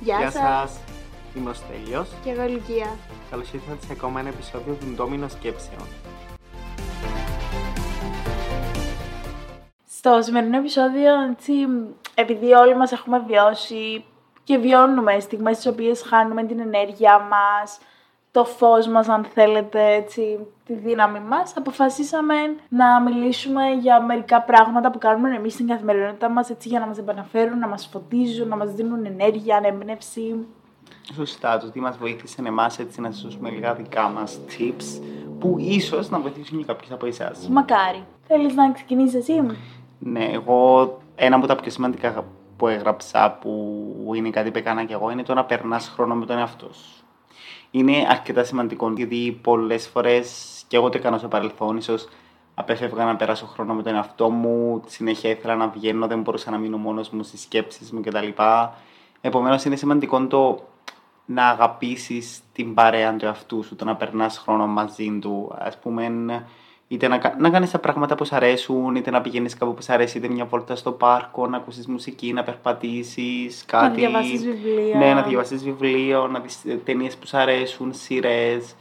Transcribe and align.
Γεια, 0.00 0.18
Γεια 0.18 0.30
σας. 0.30 0.32
σας, 0.32 0.80
είμαι 1.36 1.50
ο 1.50 1.52
Στέλιος. 1.52 2.08
Και 2.24 2.30
εγώ 2.30 2.42
Λυκία. 2.42 2.86
Καλώς 3.30 3.52
ήρθατε 3.52 3.86
σε 3.86 3.92
ακόμα 3.92 4.20
ένα 4.20 4.28
επεισόδιο 4.28 4.74
του 4.74 4.86
Ντόμινο 4.94 5.28
Σκέψεων. 5.28 5.86
Στο 9.88 10.22
σημερινό 10.22 10.56
επεισόδιο, 10.56 11.20
έτσι, 11.30 11.52
επειδή 12.14 12.52
όλοι 12.52 12.76
μας 12.76 12.92
έχουμε 12.92 13.18
βιώσει 13.18 14.04
και 14.44 14.56
βιώνουμε 14.56 15.20
στιγμές 15.20 15.56
στις 15.56 15.72
οποίες 15.72 16.02
χάνουμε 16.02 16.44
την 16.44 16.60
ενέργειά 16.60 17.18
μας, 17.18 17.78
το 18.34 18.44
φως 18.44 18.86
μας 18.86 19.08
αν 19.08 19.24
θέλετε, 19.24 19.94
έτσι, 19.94 20.46
τη 20.66 20.74
δύναμη 20.74 21.20
μας, 21.20 21.52
αποφασίσαμε 21.56 22.34
να 22.68 23.00
μιλήσουμε 23.00 23.62
για 23.80 24.00
μερικά 24.02 24.42
πράγματα 24.42 24.90
που 24.90 24.98
κάνουμε 24.98 25.36
εμείς 25.36 25.52
στην 25.52 25.66
καθημερινότητά 25.66 26.28
μας, 26.28 26.50
έτσι, 26.50 26.68
για 26.68 26.80
να 26.80 26.86
μας 26.86 26.98
επαναφέρουν, 26.98 27.58
να 27.58 27.68
μας 27.68 27.86
φωτίζουν, 27.92 28.48
να 28.48 28.56
μας 28.56 28.72
δίνουν 28.72 29.04
ενέργεια, 29.04 29.56
ανέμπνευση. 29.56 30.46
Σωστά, 31.14 31.58
το 31.58 31.70
τι 31.70 31.80
μας 31.80 31.96
βοήθησε 31.96 32.42
εμάς 32.46 32.78
έτσι 32.78 33.00
να 33.00 33.10
σας 33.10 33.22
δώσουμε 33.22 33.50
λίγα 33.50 33.74
δικά 33.74 34.08
μας 34.08 34.40
tips 34.50 35.02
που 35.38 35.56
ίσως 35.58 36.10
να 36.10 36.18
βοηθήσουν 36.18 36.58
και 36.58 36.64
κάποιους 36.64 36.90
από 36.90 37.06
εσάς. 37.06 37.48
Μακάρι. 37.48 38.04
Θέλεις 38.26 38.54
να 38.54 38.72
ξεκινήσεις 38.72 39.14
εσύ; 39.14 39.46
Ναι, 39.98 40.24
εγώ 40.24 40.98
ένα 41.14 41.36
από 41.36 41.46
τα 41.46 41.56
πιο 41.56 41.70
σημαντικά 41.70 42.24
που 42.56 42.68
έγραψα 42.68 43.38
που 43.40 44.12
είναι 44.14 44.30
κάτι 44.30 44.50
που 44.50 44.58
έκανα 44.58 44.84
και 44.84 44.92
εγώ 44.92 45.10
είναι 45.10 45.22
το 45.22 45.34
να 45.34 45.44
περνάς 45.44 45.88
χρόνο 45.88 46.14
με 46.14 46.26
τον 46.26 46.38
εαυτό 46.38 46.72
σου. 46.72 47.03
Είναι 47.76 48.06
αρκετά 48.08 48.44
σημαντικό 48.44 48.92
γιατί 48.96 49.38
πολλές 49.42 49.86
φορές 49.88 50.62
και 50.68 50.76
εγώ 50.76 50.88
το 50.88 50.98
έκανα 50.98 51.18
στο 51.18 51.28
παρελθόν, 51.28 51.76
ίσως 51.76 52.08
απέφευγα 52.54 53.04
να 53.04 53.16
περάσω 53.16 53.46
χρόνο 53.46 53.74
με 53.74 53.82
τον 53.82 53.94
εαυτό 53.94 54.30
μου, 54.30 54.82
συνέχεια 54.86 55.30
ήθελα 55.30 55.56
να 55.56 55.68
βγαίνω, 55.68 56.06
δεν 56.06 56.20
μπορούσα 56.20 56.50
να 56.50 56.58
μείνω 56.58 56.76
μόνος 56.76 57.10
μου 57.10 57.22
στις 57.22 57.40
σκέψεις 57.40 57.92
μου 57.92 58.00
κτλ. 58.00 58.28
Επομένως 59.20 59.64
είναι 59.64 59.76
σημαντικό 59.76 60.26
το 60.26 60.68
να 61.24 61.48
αγαπήσεις 61.48 62.40
την 62.52 62.74
παρέα 62.74 63.16
του 63.16 63.24
εαυτού 63.24 63.62
σου, 63.62 63.76
το 63.76 63.84
να 63.84 63.96
περνάς 63.96 64.38
χρόνο 64.38 64.66
μαζί 64.66 65.18
του, 65.20 65.54
ας 65.58 65.78
πούμε, 65.78 66.44
είτε 66.94 67.08
να, 67.08 67.18
κα- 67.18 67.36
να 67.38 67.50
κάνεις 67.50 67.70
τα 67.70 67.78
πράγματα 67.78 68.14
που 68.14 68.24
σ' 68.24 68.32
αρέσουν, 68.32 68.94
είτε 68.94 69.10
να 69.10 69.20
πηγαίνεις 69.20 69.54
κάπου 69.56 69.74
που 69.74 69.82
σ' 69.82 69.90
αρέσει, 69.90 70.18
είτε 70.18 70.28
μια 70.28 70.44
βόλτα 70.44 70.76
στο 70.76 70.92
πάρκο, 70.92 71.46
να 71.46 71.56
ακούσεις 71.56 71.86
μουσική, 71.86 72.32
να 72.32 72.42
περπατήσεις, 72.42 73.64
κάτι. 73.66 73.84
Να 73.86 73.90
διαβάσεις 73.94 74.44
βιβλία. 74.44 74.96
Ναι, 74.98 75.14
να 75.14 75.22
διαβάσεις 75.22 75.64
βιβλίο, 75.64 76.26
να 76.26 76.38
δεις 76.40 76.58
ταινίες 76.84 77.16
που 77.16 77.26
σ' 77.26 77.34
αρέσουν, 77.34 77.92
σειρές. 77.94 78.74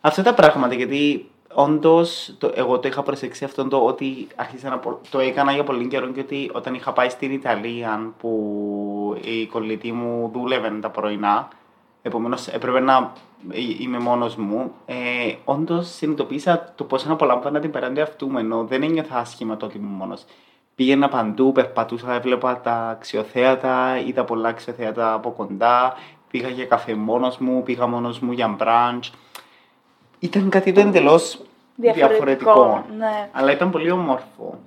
Αυτά 0.00 0.22
τα 0.22 0.34
πράγματα, 0.34 0.74
γιατί 0.74 1.30
όντως 1.54 2.36
εγώ 2.54 2.78
το 2.78 2.88
είχα 2.88 3.02
προσέξει 3.02 3.44
αυτό 3.44 3.68
το 3.68 3.76
ότι 3.84 4.26
άρχισα 4.36 4.68
να 4.68 4.78
πο- 4.78 5.00
το 5.10 5.18
έκανα 5.18 5.52
για 5.52 5.64
πολύ 5.64 5.86
καιρό 5.86 6.06
και 6.06 6.20
ότι 6.20 6.50
όταν 6.54 6.74
είχα 6.74 6.92
πάει 6.92 7.08
στην 7.08 7.32
Ιταλία 7.32 8.12
που 8.20 8.32
η 9.24 9.46
κολλητή 9.46 9.92
μου 9.92 10.30
δούλευε 10.34 10.68
τα 10.80 10.90
πρωινά, 10.90 11.48
επομένως 12.02 12.46
έπρεπε 12.48 12.80
να 12.80 12.96
ε- 12.96 13.10
είμαι 13.78 13.98
μόνος 13.98 14.36
μου, 14.36 14.72
ε, 14.86 14.94
όντως 15.44 15.88
συνειδητοποίησα 15.88 16.72
το 16.74 16.84
πώ 16.84 16.98
απολάμβανα 17.08 17.60
την 17.60 17.70
παρέντε 17.70 18.02
αυτού 18.02 18.30
μου, 18.30 18.38
ενώ 18.38 18.64
δεν 18.64 18.82
ένιωθα 18.82 19.18
άσχημα 19.18 19.56
το 19.56 19.66
ότι 19.66 19.76
ήμουν 19.76 19.92
μόνος. 19.92 20.24
Πήγαινα 20.74 21.08
παντού, 21.08 21.52
περπατούσα, 21.52 22.12
έβλεπα 22.12 22.60
τα 22.60 22.88
αξιοθέατα, 22.88 23.98
είδα 23.98 24.24
πολλά 24.24 24.48
αξιοθέατα 24.48 25.12
από 25.12 25.30
κοντά, 25.30 25.94
πήγα 26.30 26.48
για 26.48 26.64
καφέ 26.64 26.94
μόνος 26.94 27.38
μου, 27.38 27.62
πήγα 27.62 27.86
μόνος 27.86 28.18
μου 28.18 28.32
για 28.32 28.48
μπραντς. 28.48 29.12
Ήταν 30.18 30.48
κάτι 30.48 30.72
το 30.72 30.80
εντελώς 30.80 31.40
Διαφορετικό, 31.80 32.08
διαφορετικό, 32.08 32.84
ναι. 32.98 33.28
αλλά 33.32 33.52
ήταν 33.52 33.70
πολύ 33.70 33.90
όμορφο. 33.90 34.58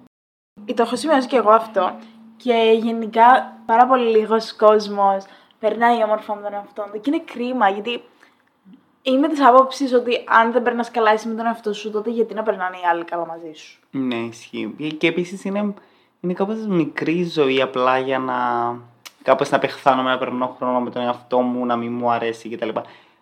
Το 0.65 0.81
έχω 0.83 0.95
σημειώσει 0.95 1.27
και 1.27 1.35
εγώ 1.35 1.49
αυτό. 1.49 1.91
Και 2.37 2.79
γενικά 2.81 3.57
πάρα 3.65 3.87
πολύ 3.87 4.17
λίγος 4.17 4.55
κόσμος 4.55 5.23
περνάει 5.59 6.03
όμορφα 6.03 6.35
με 6.35 6.41
τον 6.41 6.53
εαυτό 6.53 6.87
του. 6.91 6.99
Και 7.01 7.09
είναι 7.09 7.23
κρίμα 7.25 7.69
γιατί 7.69 8.01
είμαι 9.01 9.27
της 9.27 9.41
άποψης 9.41 9.93
ότι 9.93 10.23
αν 10.27 10.51
δεν 10.51 10.63
περνάς 10.63 10.91
καλά 10.91 11.11
εσύ 11.11 11.27
με 11.27 11.35
τον 11.35 11.45
εαυτό 11.45 11.73
σου, 11.73 11.91
τότε 11.91 12.09
γιατί 12.09 12.33
να 12.33 12.43
περνάνε 12.43 12.75
οι 12.75 12.87
άλλοι 12.91 13.03
καλά 13.03 13.25
μαζί 13.25 13.51
σου; 13.53 13.79
Ναι, 13.91 14.15
ισχύει. 14.15 14.75
Και 14.97 15.07
επίσης 15.07 15.43
είναι, 15.43 15.73
είναι 16.19 16.33
κάπως 16.33 16.65
μικρή 16.67 17.17
η 17.17 17.29
ζωή 17.29 17.61
απλά 17.61 17.97
για 17.99 18.19
να 18.19 18.35
κάπως 19.23 19.49
να 19.49 19.59
πεχθάνομαι, 19.59 20.09
να 20.09 20.17
περνώ 20.17 20.55
χρόνο 20.57 20.79
με 20.79 20.89
τον 20.89 21.01
εαυτό 21.01 21.39
μου, 21.39 21.65
να 21.65 21.75
μην 21.75 21.93
μου 21.93 22.11
αρέσει 22.11 22.49
κτλ. 22.49 22.69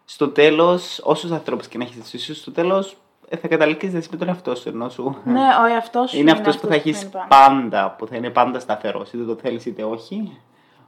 Στο 0.06 0.30
τέλος, 0.30 1.02
όσους 1.04 1.32
ανθρώπους 1.32 1.68
και 1.68 1.78
να 1.78 1.84
έχεις 1.84 1.98
εσύ, 1.98 2.18
ίσως 2.18 2.38
στο 2.38 2.52
τέλος 2.52 2.98
ε, 3.30 3.38
θα 3.38 3.48
καταλήξεις 3.48 3.94
εσύ 3.94 4.08
με 4.12 4.18
τον 4.18 4.28
εαυτό 4.28 4.56
σου, 4.56 4.70
ενώ 4.70 4.90
σου. 4.90 5.18
Ναι, 5.24 5.48
ο 5.64 5.66
εαυτός 5.66 6.10
σου 6.10 6.18
είναι 6.18 6.32
αυτός 6.32 6.58
που 6.58 6.68
θα 6.68 6.76
αυτός 6.76 6.92
έχεις 6.92 6.98
μένει 6.98 7.12
πάνω. 7.12 7.28
πάντα, 7.28 7.96
που 7.98 8.08
θα 8.08 8.16
είναι 8.16 8.30
πάντα 8.30 8.60
σταθερός, 8.60 9.14
είτε 9.14 9.24
το 9.24 9.36
θέλεις 9.36 9.66
είτε 9.66 9.84
όχι. 9.84 10.38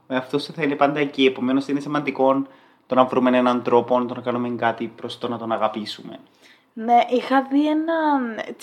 Ο 0.06 0.14
εαυτός 0.14 0.42
σου 0.42 0.52
θα 0.52 0.62
είναι 0.62 0.74
πάντα 0.74 1.00
εκεί, 1.00 1.24
επομένως 1.24 1.68
είναι 1.68 1.80
σημαντικό 1.80 2.46
το 2.94 2.98
να 2.98 3.04
βρούμε 3.04 3.38
έναν 3.38 3.62
τρόπο, 3.62 4.04
το 4.04 4.14
να 4.14 4.20
κάνουμε 4.20 4.48
κάτι 4.48 4.92
προς 4.96 5.18
το 5.18 5.28
να 5.28 5.38
τον 5.38 5.52
αγαπήσουμε. 5.52 6.18
Ναι, 6.72 6.98
είχα 7.08 7.46
δει 7.50 7.68
ένα 7.68 7.94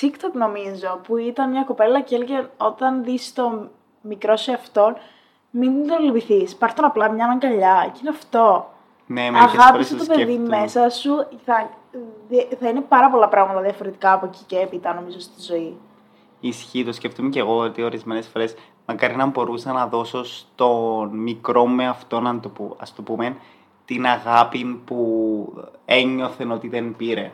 TikTok 0.01 0.31
νομίζω 0.33 0.99
που 1.03 1.17
ήταν 1.17 1.49
μια 1.49 1.63
κοπέλα 1.63 2.01
και 2.01 2.15
έλεγε 2.15 2.49
όταν 2.57 3.03
δεις 3.03 3.33
το 3.33 3.69
μικρό 4.01 4.37
σε 4.37 4.51
αυτόν, 4.53 4.95
μην 5.51 5.87
το 5.87 5.95
λυπηθείς, 6.01 6.55
πάρ' 6.55 6.73
τον 6.73 6.85
απλά 6.85 7.11
μια 7.11 7.25
αγκαλιά 7.25 7.89
και 7.93 7.99
είναι 8.01 8.09
αυτό. 8.09 8.69
Ναι, 9.05 9.21
μερικές 9.31 9.51
φορές 9.51 9.65
Αγάπησε 9.67 9.95
το 9.95 10.05
το 10.05 10.13
παιδί 10.13 10.21
σκέφτομαι. 10.33 10.57
μέσα 10.59 10.89
σου, 10.89 11.11
θα, 11.45 11.69
θα 12.59 12.69
είναι 12.69 12.81
πάρα 12.81 13.09
πολλά 13.09 13.27
πράγματα 13.27 13.61
διαφορετικά 13.61 14.13
από 14.13 14.25
εκεί 14.25 14.43
και 14.47 14.57
έπειτα 14.59 14.93
νομίζω 14.93 15.19
στη 15.19 15.41
ζωή. 15.41 15.77
Ισχύει, 16.39 16.85
το 16.85 16.91
σκέφτομαι 16.91 17.29
και 17.29 17.39
εγώ 17.39 17.57
ότι 17.57 17.83
ορισμένες 17.83 18.27
φορές 18.27 18.55
μακάρι 18.85 19.15
να 19.15 19.25
μπορούσα 19.25 19.71
να 19.71 19.87
δώσω 19.87 20.23
στον 20.23 21.09
μικρό 21.09 21.65
με 21.67 21.87
αυτό, 21.87 22.19
να 22.19 22.39
το, 22.39 22.49
που- 22.49 22.75
ας 22.79 22.93
το 22.95 23.01
πούμε, 23.01 23.35
την 23.89 24.05
αγάπη 24.05 24.81
που 24.85 24.97
ένιωθε 25.85 26.45
ότι 26.51 26.67
δεν 26.67 26.95
πήρε. 26.95 27.31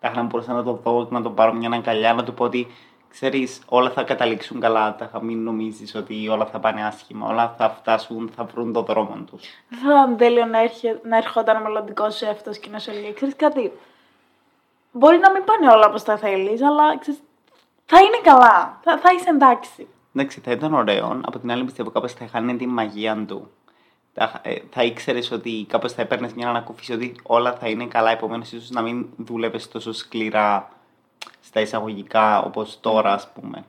Θα 0.00 0.10
να 0.14 0.22
μπορούσα 0.22 0.52
να 0.52 0.62
το 0.62 0.80
δω, 0.84 1.08
να 1.10 1.22
το 1.22 1.30
πάρω 1.30 1.52
μια 1.52 1.70
αγκαλιά, 1.72 2.14
να 2.14 2.24
του 2.24 2.34
πω 2.34 2.44
ότι 2.44 2.66
ξέρεις, 3.08 3.62
όλα 3.68 3.90
θα 3.90 4.02
καταλήξουν 4.02 4.60
καλά, 4.60 4.96
τα 4.96 5.22
μην 5.22 5.42
νομίζεις 5.42 5.94
ότι 5.94 6.28
όλα 6.28 6.46
θα 6.46 6.58
πάνε 6.58 6.86
άσχημα, 6.86 7.26
όλα 7.26 7.54
θα 7.58 7.70
φτάσουν, 7.70 8.30
θα 8.36 8.44
βρουν 8.44 8.72
το 8.72 8.82
δρόμο 8.82 9.16
τους. 9.30 9.42
Δεν 9.68 9.78
θα 9.78 9.90
ήταν 9.90 10.16
τέλειο 10.16 10.44
να, 10.44 10.60
έρχε, 10.60 11.00
να 11.04 11.16
ερχόταν 11.16 11.56
ο 11.56 11.60
μελλοντικός 11.60 12.16
σου 12.16 12.24
εαυτό 12.24 12.50
και 12.50 12.68
να 12.70 12.78
σου 12.78 12.92
λέει: 12.92 13.12
Ξέρεις 13.14 13.36
κάτι. 13.36 13.72
Μπορεί 14.92 15.18
να 15.18 15.30
μην 15.30 15.44
πάνε 15.44 15.72
όλα 15.72 15.86
όπως 15.86 16.02
τα 16.02 16.16
θέλεις, 16.16 16.62
αλλά 16.62 16.98
ξέρεις, 16.98 17.20
θα 17.86 17.98
είναι 17.98 18.20
καλά. 18.22 18.78
Θα, 18.82 18.98
θα 18.98 19.12
είσαι 19.12 19.30
εντάξει. 19.30 19.88
Εντάξει, 20.14 20.40
θα 20.40 20.50
ήταν 20.50 20.74
ωραίο. 20.74 21.20
Από 21.24 21.38
την 21.38 21.50
άλλη, 21.50 21.64
πιστεύω 21.64 21.90
κάπως 21.90 22.12
θα 22.12 22.24
είχαν 22.24 22.58
τη 22.58 22.66
μαγεία 22.66 23.24
του. 23.28 23.50
Θα, 24.12 24.40
ε, 24.42 24.54
θα 24.70 24.82
ήξερες 24.82 25.30
ότι 25.30 25.66
κάπως 25.68 25.92
θα 25.92 26.02
έπαιρνες 26.02 26.32
μια 26.32 26.48
ανακούφιση 26.48 26.92
ότι 26.92 27.14
όλα 27.22 27.52
θα 27.52 27.68
είναι 27.68 27.86
καλά. 27.86 28.10
Επομένως, 28.10 28.52
ίσως 28.52 28.70
να 28.70 28.82
μην 28.82 29.06
δούλευες 29.16 29.68
τόσο 29.68 29.92
σκληρά 29.92 30.68
στα 31.40 31.60
εισαγωγικά 31.60 32.42
όπως 32.42 32.80
τώρα, 32.80 33.12
ας 33.12 33.28
πούμε. 33.34 33.64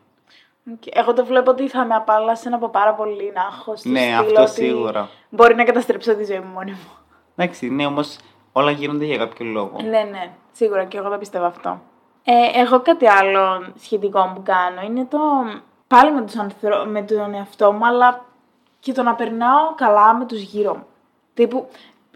Και 0.79 0.91
Εγώ 0.93 1.13
το 1.13 1.25
βλέπω 1.25 1.51
ότι 1.51 1.67
θα 1.67 1.85
με 1.85 1.95
απάλλασε 1.95 2.49
από 2.49 2.69
πάρα 2.69 2.93
πολύ 2.93 3.31
να 3.35 3.41
έχω 3.51 3.75
στο 3.75 3.89
Ναι, 3.89 3.99
στυλ 3.99 4.13
αυτό 4.13 4.41
ότι 4.41 4.51
σίγουρα. 4.51 5.09
Μπορεί 5.29 5.55
να 5.55 5.63
καταστρέψω 5.63 6.15
τη 6.15 6.25
ζωή 6.25 6.39
μου 6.39 6.51
μόνη 6.53 6.71
μου. 6.71 6.89
Εντάξει, 7.35 7.69
ναι, 7.69 7.85
όμως 7.85 8.17
όλα 8.51 8.71
γίνονται 8.71 9.05
για 9.05 9.17
κάποιο 9.17 9.45
λόγο. 9.45 9.77
Ναι, 9.81 10.03
ναι, 10.11 10.31
σίγουρα 10.51 10.85
και 10.85 10.97
εγώ 10.97 11.09
το 11.09 11.17
πιστεύω 11.17 11.45
αυτό. 11.45 11.81
Ε, 12.23 12.59
εγώ 12.59 12.79
κάτι 12.81 13.07
άλλο 13.07 13.73
σχετικό 13.79 14.31
που 14.35 14.41
κάνω 14.43 14.81
είναι 14.81 15.05
το 15.05 15.19
πάλι 15.87 16.11
με, 16.11 16.21
τους 16.21 16.35
ανθρω... 16.35 16.85
με 16.85 17.01
τον 17.01 17.33
εαυτό 17.33 17.71
μου, 17.71 17.85
αλλά 17.85 18.25
και 18.81 18.91
το 18.93 19.03
να 19.03 19.15
περνάω 19.15 19.75
καλά 19.75 20.13
με 20.13 20.25
τους 20.25 20.41
γύρω 20.41 20.75
μου. 20.75 20.85
Τύπου, 21.33 21.67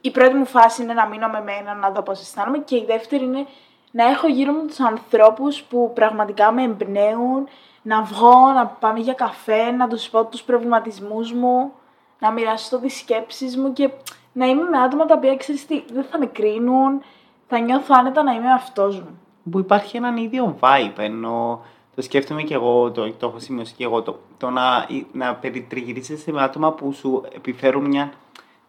η 0.01 0.11
πρώτη 0.11 0.33
μου 0.33 0.45
φάση 0.45 0.83
είναι 0.83 0.93
να 0.93 1.05
μείνω 1.07 1.27
με 1.27 1.41
μένα, 1.41 1.73
να 1.73 1.89
δω 1.89 2.01
πώς 2.01 2.21
αισθάνομαι 2.21 2.57
και 2.57 2.75
η 2.75 2.85
δεύτερη 2.87 3.23
είναι 3.23 3.45
να 3.91 4.05
έχω 4.05 4.27
γύρω 4.27 4.51
μου 4.51 4.65
τους 4.65 4.79
ανθρώπους 4.79 5.63
που 5.63 5.91
πραγματικά 5.95 6.51
με 6.51 6.63
εμπνέουν, 6.63 7.47
να 7.81 8.01
βγω, 8.01 8.51
να 8.55 8.65
πάμε 8.65 8.99
για 8.99 9.13
καφέ, 9.13 9.71
να 9.71 9.87
τους 9.87 10.09
πω 10.09 10.25
τους 10.25 10.43
προβληματισμούς 10.43 11.33
μου, 11.33 11.71
να 12.19 12.31
μοιραστώ 12.31 12.79
τις 12.79 12.97
σκέψεις 12.97 13.57
μου 13.57 13.73
και 13.73 13.89
να 14.33 14.45
είμαι 14.45 14.69
με 14.69 14.77
άτομα 14.77 15.05
τα 15.05 15.15
οποία 15.15 15.35
ξέρεις 15.35 15.65
τι, 15.65 15.83
δεν 15.93 16.03
θα 16.03 16.19
με 16.19 16.25
κρίνουν, 16.25 17.01
θα 17.47 17.59
νιώθω 17.59 17.95
άνετα 17.97 18.23
να 18.23 18.33
είμαι 18.33 18.51
αυτός 18.51 18.99
μου. 18.99 19.19
Που 19.51 19.59
υπάρχει 19.59 19.97
έναν 19.97 20.17
ίδιο 20.17 20.57
vibe, 20.59 20.97
ενώ 20.97 21.61
το 21.95 22.01
σκέφτομαι 22.01 22.41
και 22.41 22.53
εγώ, 22.53 22.91
το, 22.91 23.11
το 23.11 23.27
έχω 23.27 23.39
σημειώσει 23.39 23.73
και 23.73 23.83
εγώ, 23.83 24.01
το, 24.01 24.19
το 24.37 24.49
να, 24.49 24.87
να 25.11 25.35
περιτριγυρίσεσαι 25.35 26.31
με 26.31 26.41
άτομα 26.41 26.71
που 26.71 26.93
σου 26.93 27.23
επιφέρουν 27.35 27.85
μια 27.85 28.11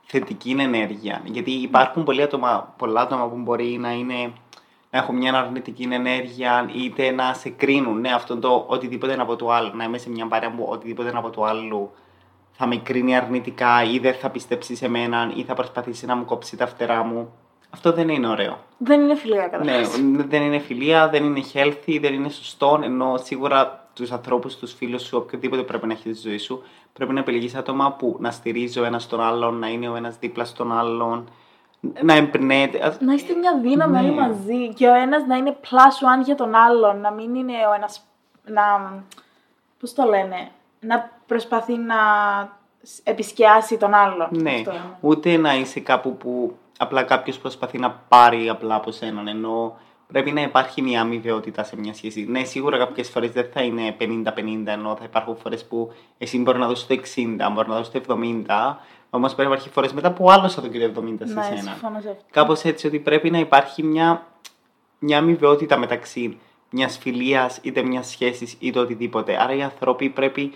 θετική 0.02 0.56
ενέργεια. 0.58 1.23
Γιατί 1.25 1.50
υπάρχουν 1.50 2.05
πολλοί 2.05 2.23
άτομα, 2.23 2.75
πολλά 2.76 3.00
άτομα 3.00 3.28
που 3.28 3.37
μπορεί 3.37 3.78
να 3.81 3.93
είναι 3.93 4.32
να 4.90 4.99
έχουν 4.99 5.17
μια 5.17 5.34
αρνητική 5.34 5.88
ενέργεια, 5.90 6.70
είτε 6.75 7.11
να 7.11 7.34
σε 7.34 7.49
κρίνουν. 7.49 8.00
Ναι, 8.00 8.12
αυτό 8.12 8.37
το 8.37 8.64
οτιδήποτε 8.69 9.12
είναι 9.12 9.23
από 9.23 9.37
το 9.37 9.50
άλλο. 9.50 9.72
Να 9.75 9.84
είμαι 9.84 9.99
σε 9.99 10.11
μια 10.11 10.26
παρέα 10.26 10.50
που 10.50 10.67
οτιδήποτε 10.69 11.08
είναι 11.08 11.19
από 11.19 11.31
το 11.31 11.44
άλλο 11.44 11.93
θα 12.58 12.67
με 12.67 12.76
κρίνει 12.76 13.17
αρνητικά 13.17 13.84
ή 13.84 13.99
δεν 13.99 14.14
θα 14.14 14.31
πιστέψει 14.31 14.76
σε 14.76 14.88
μένα 14.88 15.32
ή 15.34 15.43
θα 15.43 15.55
προσπαθήσει 15.55 16.06
να 16.06 16.17
μου 16.17 16.25
κόψει 16.25 16.56
τα 16.56 16.67
φτερά 16.67 17.02
μου. 17.02 17.32
Αυτό 17.70 17.92
δεν 17.92 18.08
είναι 18.08 18.28
ωραίο. 18.28 18.58
Δεν 18.78 19.00
είναι 19.00 19.14
φιλία 19.14 19.42
Ναι, 19.42 19.48
καταρχάς. 19.48 20.00
δεν 20.28 20.42
είναι 20.42 20.58
φιλία, 20.58 21.08
δεν 21.08 21.24
είναι 21.24 21.40
healthy, 21.54 21.98
δεν 22.00 22.14
είναι 22.14 22.28
σωστό, 22.28 22.80
ενώ 22.82 23.16
σίγουρα 23.22 23.88
τους 23.94 24.12
ανθρώπους, 24.12 24.56
τους 24.56 24.72
φίλους 24.74 25.02
σου, 25.02 25.18
οποιοδήποτε 25.18 25.62
πρέπει 25.62 25.86
να 25.86 25.92
έχεις 25.92 26.18
στη 26.18 26.28
ζωή 26.28 26.38
σου, 26.38 26.62
πρέπει 26.92 27.12
να 27.12 27.20
επιλεγεί 27.20 27.56
άτομα 27.56 27.92
που 27.92 28.16
να 28.20 28.30
στηρίζει 28.30 28.80
ο 28.80 28.84
ένα 28.84 29.00
τον 29.08 29.20
άλλον, 29.20 29.58
να 29.58 29.68
είναι 29.68 29.88
ο 29.88 29.96
ένας 29.96 30.18
δίπλα 30.18 30.44
στον 30.44 30.78
άλλον, 30.78 31.28
να 32.02 32.14
εμπνέεται. 32.14 32.96
Να 33.00 33.12
είστε 33.14 33.34
μια 33.34 33.58
δύναμη 33.62 33.92
Ναι. 33.92 33.98
όλοι 34.00 34.10
μαζί 34.14 34.69
και 34.74 34.86
ο 34.88 34.94
ένας 34.94 35.26
να 35.26 35.36
είναι 35.36 35.56
plus 35.62 36.20
one 36.20 36.24
για 36.24 36.34
τον 36.34 36.54
άλλον. 36.54 37.00
Να 37.00 37.10
μην 37.10 37.34
είναι 37.34 37.52
ο 37.70 37.74
ένας. 37.74 38.00
Να. 38.44 38.62
Πώς 39.80 39.92
το 39.92 40.04
λένε. 40.04 40.48
Να 40.80 41.10
προσπαθεί 41.26 41.76
να 41.78 41.94
σ- 42.82 43.08
επισκιάσει 43.08 43.76
τον 43.76 43.94
άλλον. 43.94 44.28
Ναι, 44.30 44.50
Αυτό 44.50 44.70
είναι. 44.70 44.96
ούτε 45.00 45.36
να 45.36 45.54
είσαι 45.56 45.80
κάπου 45.80 46.16
που 46.16 46.56
απλά 46.76 47.02
κάποιος 47.02 47.38
προσπαθεί 47.38 47.78
να 47.78 47.90
πάρει 47.90 48.49
απλά 48.49 48.75
από 48.75 48.90
σέναν. 48.90 49.28
Ενώ 49.28 49.76
πρέπει 50.06 50.32
να 50.32 50.40
υπάρχει 50.43 50.82
μια 50.82 51.00
αμοιβαιότητα 51.00 51.64
σε 51.64 51.76
μια 51.76 51.94
σχέση. 51.94 52.26
Ναι, 52.28 52.44
σίγουρα 52.44 52.78
κάποιες 52.78 53.08
φορές 53.08 53.31
δεν 53.31 53.49
θα 53.52 53.62
είναι 53.62 53.96
50-50, 54.00 54.67
ενώ 54.67 54.96
θα 54.96 55.05
υπάρχουν 55.05 55.37
φορές 55.37 55.64
που 55.64 55.93
εσύ 56.19 56.38
μπορεί 56.38 56.58
να 56.58 56.67
δώσεις 56.67 56.87
το 56.87 56.94
60, 56.94 57.50
μπορεί 57.52 57.69
να 57.69 57.75
δώσεις 57.76 57.93
το 57.93 58.00
70, 58.08 58.76
όμως 59.11 59.34
πρέπει 59.34 59.49
να 59.49 59.55
υπάρχει 59.55 59.70
φορές 59.73 59.93
μετά 59.93 60.12
που 60.12 60.31
άλλος 60.31 60.55
θα 60.55 60.61
το 60.61 60.69
κύριε 60.69 60.88
70 60.88 61.02
σε 61.25 61.34
Ναι, 61.34 61.43
σένα. 61.43 61.56
συμφωνώ 61.56 62.00
σε 62.00 62.08
αυτό. 62.11 62.25
Κάπως 62.31 62.62
έτσι 62.64 62.87
ότι 62.87 62.99
πρέπει 62.99 63.31
να 63.31 63.38
υπάρχει 63.38 63.82
μια, 63.82 64.26
μια 64.99 65.19
αμοιβαιότητα 65.19 65.79
μεταξύ 65.79 66.38
μιας 66.70 66.99
φιλίας 66.99 67.58
είτε 67.62 67.82
μιας 67.82 68.08
σχέσης 68.08 68.56
είτε 68.58 68.79
οτιδήποτε. 68.79 69.43
Άρα 69.43 69.55
οι 69.55 69.62
άνθρωποι 69.62 70.08
πρέπει 70.08 70.52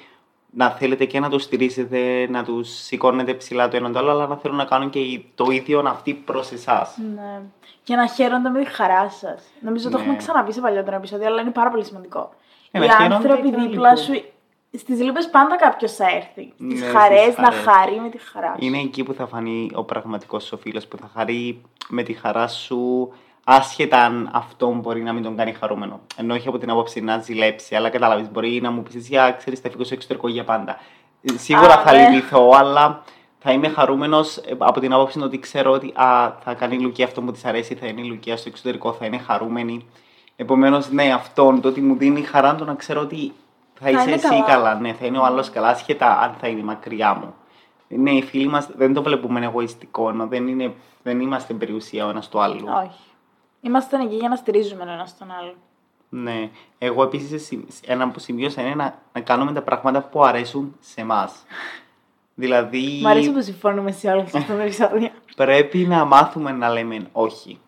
να 0.53 0.71
θέλετε 0.71 1.05
και 1.05 1.21
να 1.21 1.29
του 1.29 1.39
στηρίζετε, 1.39 2.27
να 2.31 2.45
τους 2.45 2.69
σηκώνετε 2.71 3.35
ψηλά 3.35 3.69
το 3.69 3.77
έναν 3.77 3.93
το 3.93 3.99
άλλο, 3.99 4.11
αλλά 4.11 4.27
να 4.27 4.37
θέλουν 4.37 4.57
να 4.57 4.65
κάνουν 4.65 4.91
και 4.91 5.21
το 5.35 5.45
ίδιο 5.51 5.83
αυτοί 5.87 6.15
προς 6.15 6.51
εσάς. 6.53 6.97
Ναι. 7.15 7.41
Και 7.83 7.95
να 7.97 8.07
χαίρονται 8.07 8.49
με 8.49 8.59
τη 8.65 8.71
χαρά 8.71 9.11
σας. 9.11 9.43
Νομίζω 9.61 9.91
το 9.91 9.97
Ναι. 9.97 10.03
έχουμε 10.03 10.17
ξαναπεί 10.17 10.53
σε 10.53 10.61
παλιότερο 10.61 10.97
επεισόδιο, 10.97 11.27
αλλά 11.27 11.41
είναι 11.41 11.51
πάρα 11.51 11.71
πολύ 11.71 11.85
σημαντικό. 11.85 12.31
Ε, 12.71 12.79
να 12.79 12.85
Οι 12.85 12.89
χαίρονται 12.89 13.15
άνθρωποι 13.15 13.51
και 13.51 13.57
να 13.57 13.63
δίπλα 13.63 13.91
λυπούν. 13.95 14.05
σου. 14.15 14.25
Στις 14.79 15.01
λύπες 15.01 15.31
πάντα 15.31 15.57
κάποιος 15.57 15.93
θα 15.93 16.05
έρθει. 16.05 16.53
Στι 16.55 16.65
Ναι, 16.65 16.77
στις 16.77 16.91
χαρές 16.93 17.37
να 17.37 17.45
χαρές. 17.45 17.61
χαρεί 17.65 18.01
με 18.01 18.09
τη 18.09 18.19
χαρά 18.19 18.55
σου. 18.59 18.65
Είναι 18.67 18.79
εκεί 18.79 19.03
που 19.03 19.13
θα 19.15 19.27
φανεί 19.27 19.71
ο 19.75 19.85
πραγματικός 19.85 20.45
σου 20.45 20.59
φίλος 20.59 20.87
που 20.87 20.97
θα 20.97 21.11
χαρεί 21.15 21.61
με 21.89 22.03
τη 22.03 22.13
χαρά 22.13 22.49
σου, 22.49 23.13
άσχετα 23.45 24.05
αν 24.05 24.31
αυτό 24.33 24.69
μπορεί 24.73 25.03
να 25.03 25.13
μην 25.13 25.23
τον 25.23 25.37
κάνει 25.37 25.53
χαρούμενο. 25.53 26.01
Ενώ 26.17 26.35
όχι 26.35 26.49
από 26.49 26.59
την 26.59 26.71
άποψη 26.71 27.01
να 27.01 27.19
ζηλέψει, 27.19 27.75
αλλά 27.75 27.89
κατάλαβε, 27.89 28.29
μπορεί 28.33 28.61
να 28.61 28.71
μου 28.71 28.83
πεις: 28.83 29.09
Για 29.09 29.31
ξέρεις, 29.33 29.61
θα 29.61 29.71
φύγω 29.71 29.85
στο 29.85 29.95
εξωτερικό 29.95 30.29
για 30.29 30.45
πάντα. 30.45 30.79
Ε, 31.23 31.33
Σίγουρα 31.39 31.75
Α, 31.75 31.83
θα 31.83 31.93
ναι. 31.93 32.09
λυπηθώ, 32.09 32.51
αλλά 32.57 33.03
θα 33.39 33.53
είμαι 33.53 33.69
χαρούμενος 33.69 34.41
από 34.59 34.81
την 34.81 34.93
άποψη 34.93 35.21
ότι 35.21 35.39
ξέρω 35.39 35.73
ότι 35.73 35.93
α, 35.95 36.33
θα 36.45 36.55
κάνει 36.55 36.75
η 36.75 36.79
Λουκία 36.79 37.05
αυτό 37.05 37.21
που 37.21 37.33
της 37.33 37.45
αρέσει, 37.45 37.75
θα 37.75 37.87
είναι 37.87 38.01
η 38.01 38.05
Λουκία 38.05 38.37
στο 38.37 38.49
εξωτερικό, 38.49 38.93
θα 38.93 39.07
είναι 39.07 39.19
χαρούμενη. 39.19 39.87
Επομένως, 40.37 40.91
ναι, 40.91 41.13
αυτό 41.13 41.59
το 41.63 41.69
ότι 41.69 41.81
μου 41.81 41.97
δίνει 41.97 42.23
χαρά 42.23 42.55
το 42.55 42.65
να 42.65 42.75
ξέρω 42.75 43.01
ότι 43.01 43.33
θα 43.75 43.85
Θα 43.85 43.91
είσαι 43.91 44.03
είναι 44.03 44.13
εσύ 44.13 44.29
καλά. 44.29 44.45
καλά. 44.45 44.75
ναι, 44.75 44.93
θα 44.93 45.07
είναι 45.07 45.19
ο 45.19 45.25
άλλος 45.25 45.51
καλά, 45.51 45.69
άσχετα 45.69 46.19
αν 46.21 46.35
θα 46.41 46.49
είναι 46.49 46.63
μακριά 46.63 47.15
μου. 47.15 47.35
Ναι, 47.89 48.11
οι 48.11 48.23
φίλοι 48.23 48.47
μας 48.47 48.69
δεν 48.77 48.93
το 48.95 49.03
βλέπουμε 49.03 49.41
εγωιστικό, 49.45 50.09
ενώ 50.09 50.27
δεν, 50.27 50.49
είναι, 50.49 50.75
δεν 51.03 51.21
είμαστε 51.21 51.55
περιουσία 51.55 52.07
ο 52.07 52.11
ένας 52.11 52.29
του 52.29 52.41
άλλου. 52.41 52.67
Όχι. 52.85 52.99
Είμαστε 53.61 54.03
εκεί 54.03 54.15
για 54.15 54.29
να 54.29 54.37
στηρίζουμε 54.37 54.83
ένας 54.83 55.19
τον 55.19 55.31
άλλον. 55.31 55.55
Ναι. 56.09 56.51
Εγώ 56.79 57.03
επίσης 57.03 57.51
ένα 57.87 58.09
που 58.11 58.19
σημείωσα 58.19 58.61
είναι 58.61 58.75
να, 58.75 59.03
να 59.13 59.21
κάνουμε 59.21 59.53
τα 59.53 59.63
πράγματα 59.63 60.03
που 60.03 60.25
αρέσουν 60.25 60.77
σε 60.81 61.01
εμάς. 61.01 61.45
Δηλαδή, 62.35 63.01
Μ' 63.03 63.07
αρέσει 63.07 63.33
που 63.33 63.43
συμφωνούμε 63.43 63.93
σε 63.93 64.11
όλα 64.11 64.23
αυτά 64.23 64.45
τα 64.49 64.63
επεισόδια. 64.63 65.13
πρέπει 65.37 65.79
να 65.79 66.05
μάθουμε 66.05 66.51
να 66.51 66.69
λέμε 66.69 67.07
όχι. 67.13 67.59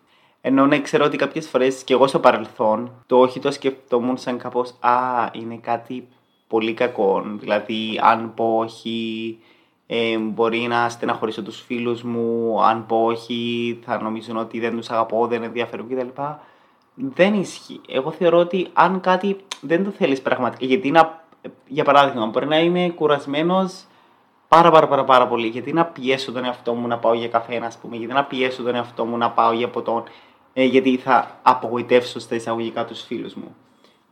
Ενώ 0.41 0.65
ναι, 0.65 0.81
ξέρω 0.81 1.05
ότι 1.05 1.17
κάποιες 1.17 1.47
φορές 1.47 1.83
και 1.83 1.93
εγώ 1.93 2.07
στο 2.07 2.19
παρελθόν 2.19 3.03
το 3.05 3.19
όχι 3.19 3.39
το 3.39 3.51
σκεφτόμουν 3.51 4.17
σαν 4.17 4.37
κάπως 4.37 4.75
Α, 4.79 5.29
είναι 5.31 5.55
κάτι 5.55 6.07
πολύ 6.47 6.73
κακό. 6.73 7.23
Δηλαδή, 7.39 7.99
αν 8.03 8.33
πω 8.33 8.57
όχι, 8.57 9.39
ε, 9.87 10.17
μπορεί 10.17 10.59
να 10.59 10.89
στεναχωρήσω 10.89 11.43
τους 11.43 11.61
φίλους 11.61 12.03
μου. 12.03 12.57
Αν 12.63 12.85
πω 12.85 13.05
όχι, 13.05 13.79
θα 13.85 14.01
νομίζουν 14.01 14.37
ότι 14.37 14.59
δεν 14.59 14.75
τους 14.75 14.89
αγαπώ, 14.89 15.27
δεν 15.27 15.43
ενδιαφέρουν 15.43 15.87
κτλ. 15.87 16.21
Δεν 16.95 17.33
ισχύει. 17.33 17.81
Εγώ 17.87 18.11
θεωρώ 18.11 18.37
ότι 18.37 18.67
αν 18.73 18.99
κάτι 18.99 19.37
δεν 19.61 19.83
το 19.83 19.89
θέλεις 19.89 20.21
πραγματικά, 20.21 20.65
γιατί 20.65 20.91
να, 20.91 21.23
για 21.67 21.83
παράδειγμα, 21.83 22.25
μπορεί 22.25 22.47
να 22.47 22.59
είμαι 22.59 22.93
κουρασμένος 22.95 23.83
πάρα 24.47 24.71
πάρα 24.71 24.87
πάρα 24.87 25.03
πάρα 25.03 25.27
πολύ. 25.27 25.47
Γιατί 25.47 25.73
να 25.73 25.85
πιέσω 25.85 26.31
τον 26.31 26.45
εαυτό 26.45 26.73
μου 26.73 26.87
να 26.87 26.97
πάω 26.97 27.13
για 27.13 27.27
καφέ, 27.27 27.61
ας 27.65 27.77
πούμε, 27.77 27.95
γιατί 27.95 28.13
να 28.13 28.23
πιέσω 28.23 28.63
τον 28.63 28.75
εαυτό 28.75 29.05
μου 29.05 29.17
να 29.17 29.31
πάω 29.31 29.51
για 29.51 29.69
ποτό, 29.69 30.03
ε, 30.53 30.63
γιατί 30.63 30.97
θα 30.97 31.39
απογοητεύσω 31.41 32.19
στα 32.19 32.35
εισαγωγικά 32.35 32.85
τους 32.85 33.01
φίλους 33.01 33.33
μου. 33.33 33.55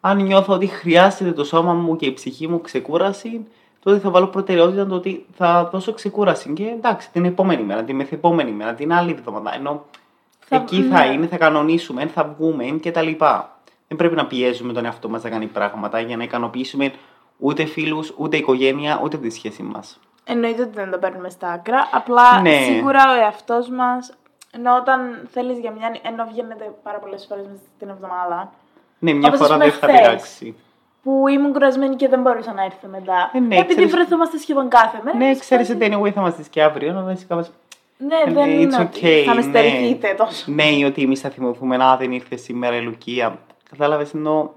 Αν 0.01 0.21
νιώθω 0.21 0.53
ότι 0.53 0.67
χρειάζεται 0.67 1.31
το 1.31 1.43
σώμα 1.43 1.73
μου 1.73 1.95
και 1.95 2.05
η 2.05 2.13
ψυχή 2.13 2.47
μου 2.47 2.61
ξεκούραση, 2.61 3.47
τότε 3.83 3.99
θα 3.99 4.09
βάλω 4.09 4.27
προτεραιότητα 4.27 4.87
το 4.87 4.95
ότι 4.95 5.25
θα 5.37 5.69
δώσω 5.71 5.93
ξεκούραση. 5.93 6.53
Και 6.53 6.63
εντάξει, 6.63 7.11
την 7.11 7.25
επόμενη 7.25 7.63
μέρα, 7.63 7.83
την 7.83 7.95
μεθεπόμενη 7.95 8.51
μέρα, 8.51 8.73
την 8.73 8.93
άλλη 8.93 9.11
εβδομάδα. 9.11 9.53
Ενώ 9.55 9.85
Θα- 10.39 10.55
εκεί 10.55 10.83
θα 10.83 11.05
ναι. 11.05 11.13
είναι, 11.13 11.27
θα 11.27 11.37
κανονίσουμε, 11.37 12.05
θα 12.07 12.23
βγούμε 12.37 12.65
κτλ. 12.83 13.09
Δεν 13.87 13.97
πρέπει 13.97 14.15
να 14.15 14.25
πιέζουμε 14.27 14.73
τον 14.73 14.85
εαυτό 14.85 15.09
μας 15.09 15.23
να 15.23 15.29
κάνει 15.29 15.45
πράγματα 15.45 15.99
για 15.99 16.17
να 16.17 16.23
ικανοποιήσουμε 16.23 16.93
ούτε 17.37 17.65
φίλους, 17.65 18.13
ούτε 18.17 18.37
οικογένεια, 18.37 18.99
ούτε 19.03 19.17
τη 19.17 19.29
σχέση 19.29 19.63
μας. 19.63 19.99
Εννοείται 20.23 20.61
ότι 20.61 20.71
δεν 20.73 20.91
το 20.91 20.97
παίρνουμε 20.97 21.29
στα 21.29 21.51
άκρα. 21.51 21.89
Απλά 21.91 22.41
Ναι. 22.41 22.61
σίγουρα 22.65 23.11
ο 23.11 23.13
εαυτός 23.21 23.69
μας, 23.69 24.13
ενώ 24.51 24.75
όταν 24.75 25.27
θέλεις 25.31 25.57
για 25.59 25.71
μια. 25.71 25.91
ενώ 26.01 26.25
βγαίνετε 26.31 26.71
πάρα 26.83 26.97
πολλές 26.99 27.25
φορές 27.29 27.45
μέσα 27.45 27.61
στην 27.75 27.89
εβδομάδα, 27.89 28.51
Ναι, 28.99 29.13
μια 29.13 29.27
Όπως, 29.27 29.39
ας 29.41 29.47
φορά 29.47 29.59
πούμε, 29.59 29.69
δεν 29.69 29.79
θα 29.79 29.87
χθες. 29.87 29.99
πειράξει. 30.01 30.55
Που 31.03 31.27
ήμουν 31.27 31.51
κουρασμένη 31.53 31.95
και 31.95 32.07
δεν 32.07 32.21
μπορούσα 32.21 32.53
να 32.53 32.63
έρθω 32.63 32.87
μετά. 32.87 33.31
Ε, 33.33 33.39
ναι, 33.39 33.55
Επειδή 33.55 33.73
ξέρεις- 33.73 33.91
βρεθόμαστε 33.91 34.37
σχεδόν 34.37 34.69
κάθε 34.69 35.01
μέρα. 35.03 35.17
Ναι, 35.17 35.25
εμείς 35.25 35.39
ξέρεις 35.39 35.67
πάλι- 35.67 35.83
ότι 35.83 35.95
anyway 35.95 36.11
θα 36.13 36.21
είμαστε 36.21 36.43
και 36.49 36.63
αύριο, 36.63 36.93
να 36.93 37.01
δεις 37.01 37.25
κάπως... 37.27 37.51
Ναι, 37.97 38.15
Ε, 38.27 38.33
δεν 38.33 38.43
it's 38.45 38.61
είναι 38.61 38.77
okay, 38.79 38.85
ότι 38.85 39.23
θα 39.25 39.33
με 39.35 39.41
ναι. 39.41 39.47
στερηθείτε 39.49 40.13
τόσο. 40.17 40.51
Ναι, 40.51 40.63
ή 40.63 40.83
ότι 40.83 41.01
εμείς 41.01 41.19
θα 41.19 41.29
θυμηθούμε 41.29 41.77
να 41.77 41.97
δεν 41.97 42.11
ήρθε 42.11 42.35
σήμερα 42.35 42.75
η 42.75 42.81
Λουκία. 42.81 43.39
Κατάλαβες 43.69 44.13
ενώ. 44.13 44.53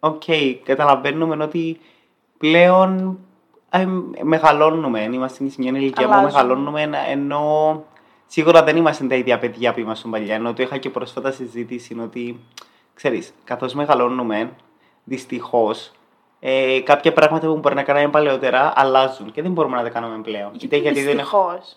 Οκ, 0.00 0.22
καταλαβαίνουμε 0.64 1.44
ότι 1.44 1.80
πλέον 2.38 3.18
ε, 3.70 3.86
μεγαλώνουμε. 4.22 5.00
Είμαστε 5.02 5.48
σε 5.48 5.56
μια 5.58 5.70
ηλικία 5.70 6.06
που 6.06 6.12
Αλλάζουμε. 6.12 6.32
μεγαλώνουμε, 6.42 6.88
ενώ 7.10 7.84
σίγουρα 8.26 8.62
δεν 8.62 8.76
είμαστε 8.76 9.04
τα 9.06 9.14
ίδια 9.14 9.38
παιδιά 9.38 9.72
που 9.72 9.80
ήμασταν 9.80 10.10
παλιά. 10.10 10.34
Ενώ 10.34 10.52
το 10.52 10.62
είχα 10.62 10.76
και 10.76 10.90
πρόσφατα 10.90 11.30
συζήτηση 11.30 11.92
είναι 11.92 12.02
ότι, 12.02 12.40
ξέρεις, 12.94 13.32
καθώς 13.44 13.74
μεγαλώνουμε, 13.74 14.50
δυστυχώς, 15.06 15.90
ε, 16.40 16.80
κάποια 16.84 17.12
πράγματα 17.12 17.46
που 17.46 17.58
μπορεί 17.58 17.74
να 17.74 17.82
κάναμε 17.82 18.08
παλαιότερα 18.08 18.72
αλλάζουν 18.76 19.30
και 19.32 19.42
δεν 19.42 19.52
μπορούμε 19.52 19.76
να 19.76 19.82
τα 19.82 19.88
κάνουμε 19.88 20.18
πλέον. 20.22 20.50
Είτε 20.60 20.76
γιατί 20.76 21.02
δεν 21.02 21.18
έχουμε 21.18 21.42
δυστυχώς. 21.42 21.76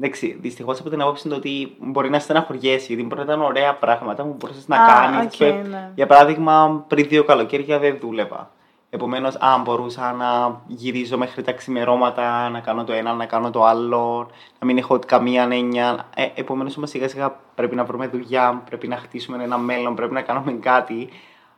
Εντάξει, 0.00 0.38
δυστυχώς 0.40 0.80
από 0.80 0.90
την 0.90 1.00
άποψη 1.00 1.26
είναι 1.28 1.36
ότι 1.36 1.76
μπορεί 1.78 2.10
να 2.10 2.18
στεναχωριέσαι, 2.18 2.86
γιατί 2.86 3.02
μπορεί 3.02 3.16
να 3.16 3.22
ήταν 3.22 3.42
ωραία 3.42 3.74
πράγματα 3.74 4.22
που 4.22 4.36
μπορούσες 4.38 4.68
να 4.68 4.76
Α, 4.76 4.86
κάνεις. 4.86 5.40
οκ, 5.40 5.46
ναι. 5.68 5.90
Για 5.94 6.06
παράδειγμα, 6.06 6.84
πριν 6.88 7.08
δύο 7.08 7.24
καλοκαίρια 7.24 7.78
δεν 7.78 7.98
δούλευα. 8.00 8.50
Επομένως, 8.90 9.36
αν 9.40 9.62
μπορούσα 9.62 10.12
να 10.12 10.60
γυρίζω 10.66 11.18
μέχρι 11.18 11.42
τα 11.42 11.52
ξημερώματα, 11.52 12.48
να 12.48 12.60
κάνω 12.60 12.84
το 12.84 12.92
ένα, 12.92 13.12
να 13.12 13.26
κάνω 13.26 13.50
το 13.50 13.64
άλλο, 13.64 14.30
να 14.58 14.66
μην 14.66 14.78
έχω 14.78 14.98
καμία 15.06 15.48
έννοια. 15.50 16.06
Ε, 16.14 16.26
Επομένως, 16.34 16.76
όμως 16.76 16.90
σιγά 16.90 17.08
σιγά 17.08 17.36
πρέπει 17.54 17.74
να 17.74 17.84
βρούμε 17.84 18.06
δουλειά, 18.06 18.62
πρέπει 18.66 18.88
να 18.88 18.96
χτίσουμε 18.96 19.44
ένα 19.44 19.58
μέλλον, 19.58 19.94
πρέπει 19.94 20.12
να 20.12 20.22
κάνουμε 20.22 20.52
κάτι. 20.52 21.08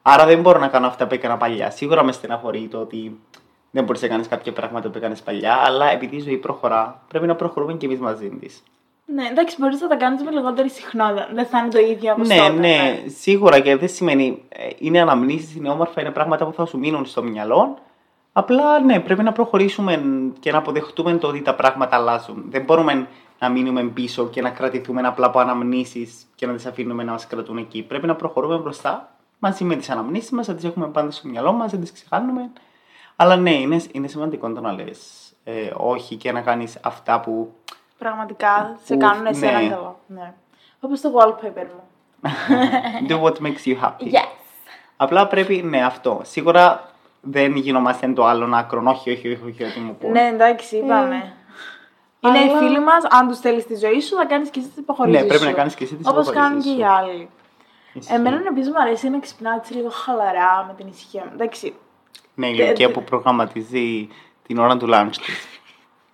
Άρα 0.03 0.27
δεν 0.27 0.41
μπορώ 0.41 0.59
να 0.59 0.69
κάνω 0.69 0.87
αυτά 0.87 1.07
που 1.07 1.15
έκανα 1.15 1.37
παλιά. 1.37 1.71
Σίγουρα 1.71 2.03
μες 2.03 2.15
στεναχωρεί 2.15 2.69
το 2.71 2.79
ότι 2.79 3.21
δεν 3.71 3.85
μπορείς 3.85 4.03
να 4.03 4.09
κάνεις 4.09 4.29
κάποια 4.29 4.53
πράγματα 4.53 4.89
που 4.89 4.99
έκανες 4.99 5.23
παλιά, 5.23 5.55
αλλά 5.65 5.91
επειδή 5.93 6.17
η 6.17 6.21
ζωή 6.21 6.37
προχωρά, 6.37 7.03
πρέπει 7.09 7.27
να 7.27 7.35
προχωρούμε 7.35 7.73
και 7.73 7.87
εμείς 7.87 7.99
μαζί 7.99 8.29
της. 8.29 8.63
Ναι, 9.07 9.27
εντάξει, 9.31 9.57
μπορείς 9.59 9.81
να 9.81 9.89
τα 9.89 9.97
κάνεις 9.97 10.23
με 10.23 10.31
λιγότερη 10.31 10.69
συχνότητα. 10.71 11.29
Δεν 11.35 11.47
θα 11.47 11.59
είναι 11.59 11.69
το 11.69 11.79
ίδιο 11.79 12.13
όπως 12.13 12.29
Ναι, 12.29 12.37
τότε. 12.37 12.53
ναι, 12.53 13.03
σίγουρα 13.07 13.61
και 13.61 13.77
δεν 13.77 13.89
σημαίνει. 13.89 14.43
ε, 14.49 14.69
Είναι 14.79 15.01
αναμνήσεις, 15.01 15.55
είναι 15.55 15.69
όμορφα, 15.69 16.01
είναι 16.01 16.11
πράγματα 16.11 16.45
που 16.47 16.53
θα 16.53 16.65
σου 16.67 16.79
μείνουν 16.79 17.07
στο 17.07 17.23
μυαλό. 17.23 17.79
Απλά 18.33 18.81
ναι, 18.81 19.01
πρέπει 19.01 19.23
να 19.23 19.33
προχωρήσουμε 19.33 20.03
και 20.41 20.53
να 20.53 20.59
αποδεχτούμε 20.59 21.17
το 21.17 21.27
ότι 21.29 21.43
τα 21.43 21.55
πράγματα 21.55 21.97
αλλάζουν. 21.97 22.45
Δεν 22.49 22.63
μπορούμε 22.63 23.07
να 23.39 23.49
μείνουμε 23.49 23.83
πίσω 23.83 24.29
και 24.29 24.41
να 24.43 24.51
κρατηθούμε 24.51 25.01
απλά 25.05 25.27
από 25.27 25.39
αναμνήσεις 25.39 26.27
και 26.35 26.47
να 26.47 26.53
τις 26.55 26.67
αφήνουμε 26.67 27.03
να 27.05 27.13
μας 27.13 27.27
κρατούν 27.27 27.57
εκεί. 27.57 27.83
Πρέπει 27.83 28.07
να 28.07 28.15
προχωρούμε 28.17 28.57
μπροστά 28.57 29.15
μαζί 29.45 29.65
με 29.65 29.77
τις 29.77 29.91
αναμνήσεις 29.91 30.31
μας, 30.31 30.47
να 30.49 30.55
τις 30.55 30.65
έχουμε 30.65 30.87
πάντα 30.89 31.11
στο 31.11 31.29
μυαλό 31.29 31.53
μας, 31.53 31.73
να 31.73 31.79
τις 31.79 31.93
ξεχάνουμε. 31.93 32.51
Αλλά 33.17 33.37
ναι, 33.37 33.53
είναι, 33.53 33.81
είναι 33.93 34.07
σημαντικό 34.07 34.53
το 34.53 34.61
να 34.61 34.73
λες 34.73 35.33
ε, 35.45 35.71
όχι 35.77 36.17
και 36.17 36.33
να 36.33 36.41
κάνεις 36.41 36.79
αυτά 36.83 37.21
που. 37.21 37.53
Πραγματικά 37.99 38.79
σε 38.85 38.95
Ουφ, 38.95 39.01
κάνουν 39.01 39.27
εσένα 39.27 39.61
ναι. 39.61 39.69
καλό. 39.69 39.99
Ναι. 40.07 40.33
Όπως 40.81 41.01
το 41.01 41.11
wallpaper 41.19 41.67
μου. 41.75 41.83
do 43.09 43.23
what 43.23 43.33
makes 43.47 43.65
you 43.67 43.81
happy. 43.85 44.13
Yes. 44.13 44.29
Απλά 44.97 45.27
πρέπει, 45.27 45.55
ναι, 45.63 45.85
αυτό. 45.85 46.21
Σίγουρα 46.25 46.91
δεν 47.21 47.57
γινόμαστε 47.57 48.09
το 48.13 48.25
άλλον 48.25 48.55
άκρον. 48.55 48.87
Όχι, 48.87 49.11
όχι, 49.11 49.29
όχι, 49.29 49.43
όχι, 49.49 49.65
ό,τι 49.65 49.81
μου 49.81 49.97
πω. 50.01 50.09
Ναι, 50.09 50.31
εντάξει, 50.33 50.77
είπαμε. 50.77 51.33
Είναι 52.21 52.39
αλλά- 52.39 52.45
οι 52.45 52.57
φίλοι 52.59 52.81
μας, 52.81 53.05
αν 53.11 53.29
τους 53.29 53.39
θέλεις 53.39 53.67
τη 53.67 53.77
ζωή 53.77 54.01
σου, 54.01 54.17
θα 54.17 54.25
κάνεις 54.25 54.51
και 54.51 54.59
εσύ 54.59 54.69
τις 54.69 54.79
υποχωρήσεις. 54.79 55.21
Ναι, 55.21 55.27
πρέπει 55.27 55.45
να 55.45 55.53
κάνεις 55.53 55.75
και 55.75 55.85
εσύ 55.85 55.95
τις 55.95 56.07
Όπως 56.09 56.27
υποχωρήσεις 56.27 56.49
κάνουν 56.49 56.63
και 56.63 56.69
σου. 56.69 56.79
οι 56.79 56.85
άλλοι. 56.85 57.29
Ισχύει. 57.93 58.13
Εμένα 58.15 58.37
επίση 58.51 58.69
μου 58.69 58.81
αρέσει 58.81 59.09
να 59.11 59.19
ξυπνάω 59.21 59.57
έτσι 59.57 59.73
λίγο 59.75 59.89
χαλαρά 59.91 60.65
με 60.69 60.75
την 60.77 60.87
ησυχία 60.87 61.23
μου. 61.25 61.31
Εντάξει, 61.33 61.75
Ναι, 62.35 62.47
η 62.47 62.55
ηλικία 62.59 62.91
που 62.91 63.03
προγραμματίζει 63.05 64.09
την 64.47 64.59
ώρα 64.59 64.77
του 64.77 64.89
lunch 64.93 65.17
της. 65.27 65.47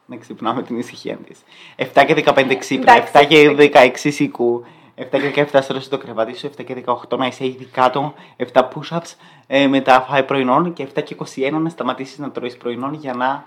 Να 0.07 0.17
ξυπνάμε 0.17 0.63
την 0.63 0.79
ησυχία 0.79 1.17
της. 1.17 1.41
7 1.77 2.05
και 2.07 2.15
15 2.15 2.55
ξύπνα, 2.59 2.93
7 3.13 3.25
και 3.29 3.55
16 3.73 4.11
σηκού, 4.11 4.65
7 4.97 5.05
και 5.33 5.47
17 5.53 5.59
στρώσει 5.63 5.91
το 5.91 5.99
κρεβάτι 5.99 6.37
σου, 6.37 6.47
7 6.59 6.65
και 6.65 6.75
18 6.87 7.17
να 7.19 7.27
είσαι 7.27 7.47
ήδη 7.47 7.65
κάτω, 7.65 8.15
7 8.53 8.69
push-ups, 8.69 9.15
ε, 9.47 9.67
μετά 9.67 10.01
φάει 10.01 10.23
πρωινών 10.23 10.73
και 10.73 10.83
7 10.97 11.01
και 11.03 11.17
21 11.37 11.51
να 11.61 11.69
σταματήσεις 11.69 12.19
να 12.19 12.31
τρώεις 12.31 12.57
πρωινών 12.57 12.95
για 12.95 13.13
να 13.15 13.45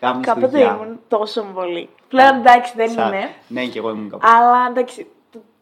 κάνεις 0.00 0.26
Κάποτε 0.26 0.46
δουλειά. 0.46 0.78
ήμουν 0.82 0.98
τόσο 1.08 1.42
πολύ. 1.54 1.88
Πλέον 2.08 2.34
εντάξει 2.36 2.72
δεν 2.76 2.90
Σαν- 2.90 3.12
είμαι. 3.12 3.30
Ναι, 3.48 3.64
και 3.64 3.78
εγώ 3.78 3.90
ήμουν 3.90 4.10
κάπου. 4.10 4.26
Αλλά 4.26 4.66
εντάξει, 4.70 5.02
το 5.02 5.08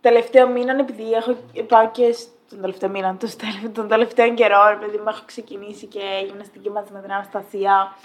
τελευταίο 0.02 0.48
μήνα, 0.48 0.76
επειδή 0.78 1.12
έχω 1.12 1.36
πάω 1.68 1.90
και 1.90 2.12
στον 2.12 2.60
τελευταίο 2.60 2.88
μήνα, 2.90 3.14
τους 3.14 3.36
τελε- 3.36 3.74
τον 3.74 3.88
τελευταίο 3.88 4.34
καιρό, 4.34 4.68
επειδή 4.68 4.96
μου 4.96 5.08
έχω 5.08 5.22
ξεκινήσει 5.26 5.86
και 5.86 6.00
γυμναστική 6.26 6.70
μαζί 6.70 6.92
με 6.92 7.00
την 7.00 7.12
Αναστασία. 7.12 7.96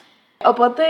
Οπότε 0.45 0.83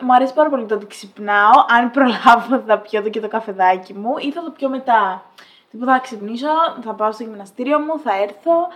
μου 0.00 0.14
αρέσει 0.14 0.34
πάρα 0.34 0.48
πολύ 0.48 0.66
το 0.66 0.74
ότι 0.74 0.86
ξυπνάω. 0.86 1.50
Αν 1.68 1.90
προλάβω, 1.90 2.62
θα 2.66 2.78
πιω 2.78 3.02
το 3.02 3.08
και 3.08 3.20
το 3.20 3.28
καφεδάκι 3.28 3.94
μου 3.94 4.14
ή 4.18 4.32
θα 4.32 4.42
το 4.42 4.50
πιω 4.50 4.68
μετά. 4.68 5.22
Tipo, 5.72 5.84
θα 5.84 5.98
ξυπνήσω, 5.98 6.48
θα 6.84 6.94
πάω 6.94 7.12
στο 7.12 7.22
γυμναστήριο 7.22 7.78
μου, 7.78 7.98
θα 7.98 8.22
έρθω, 8.22 8.68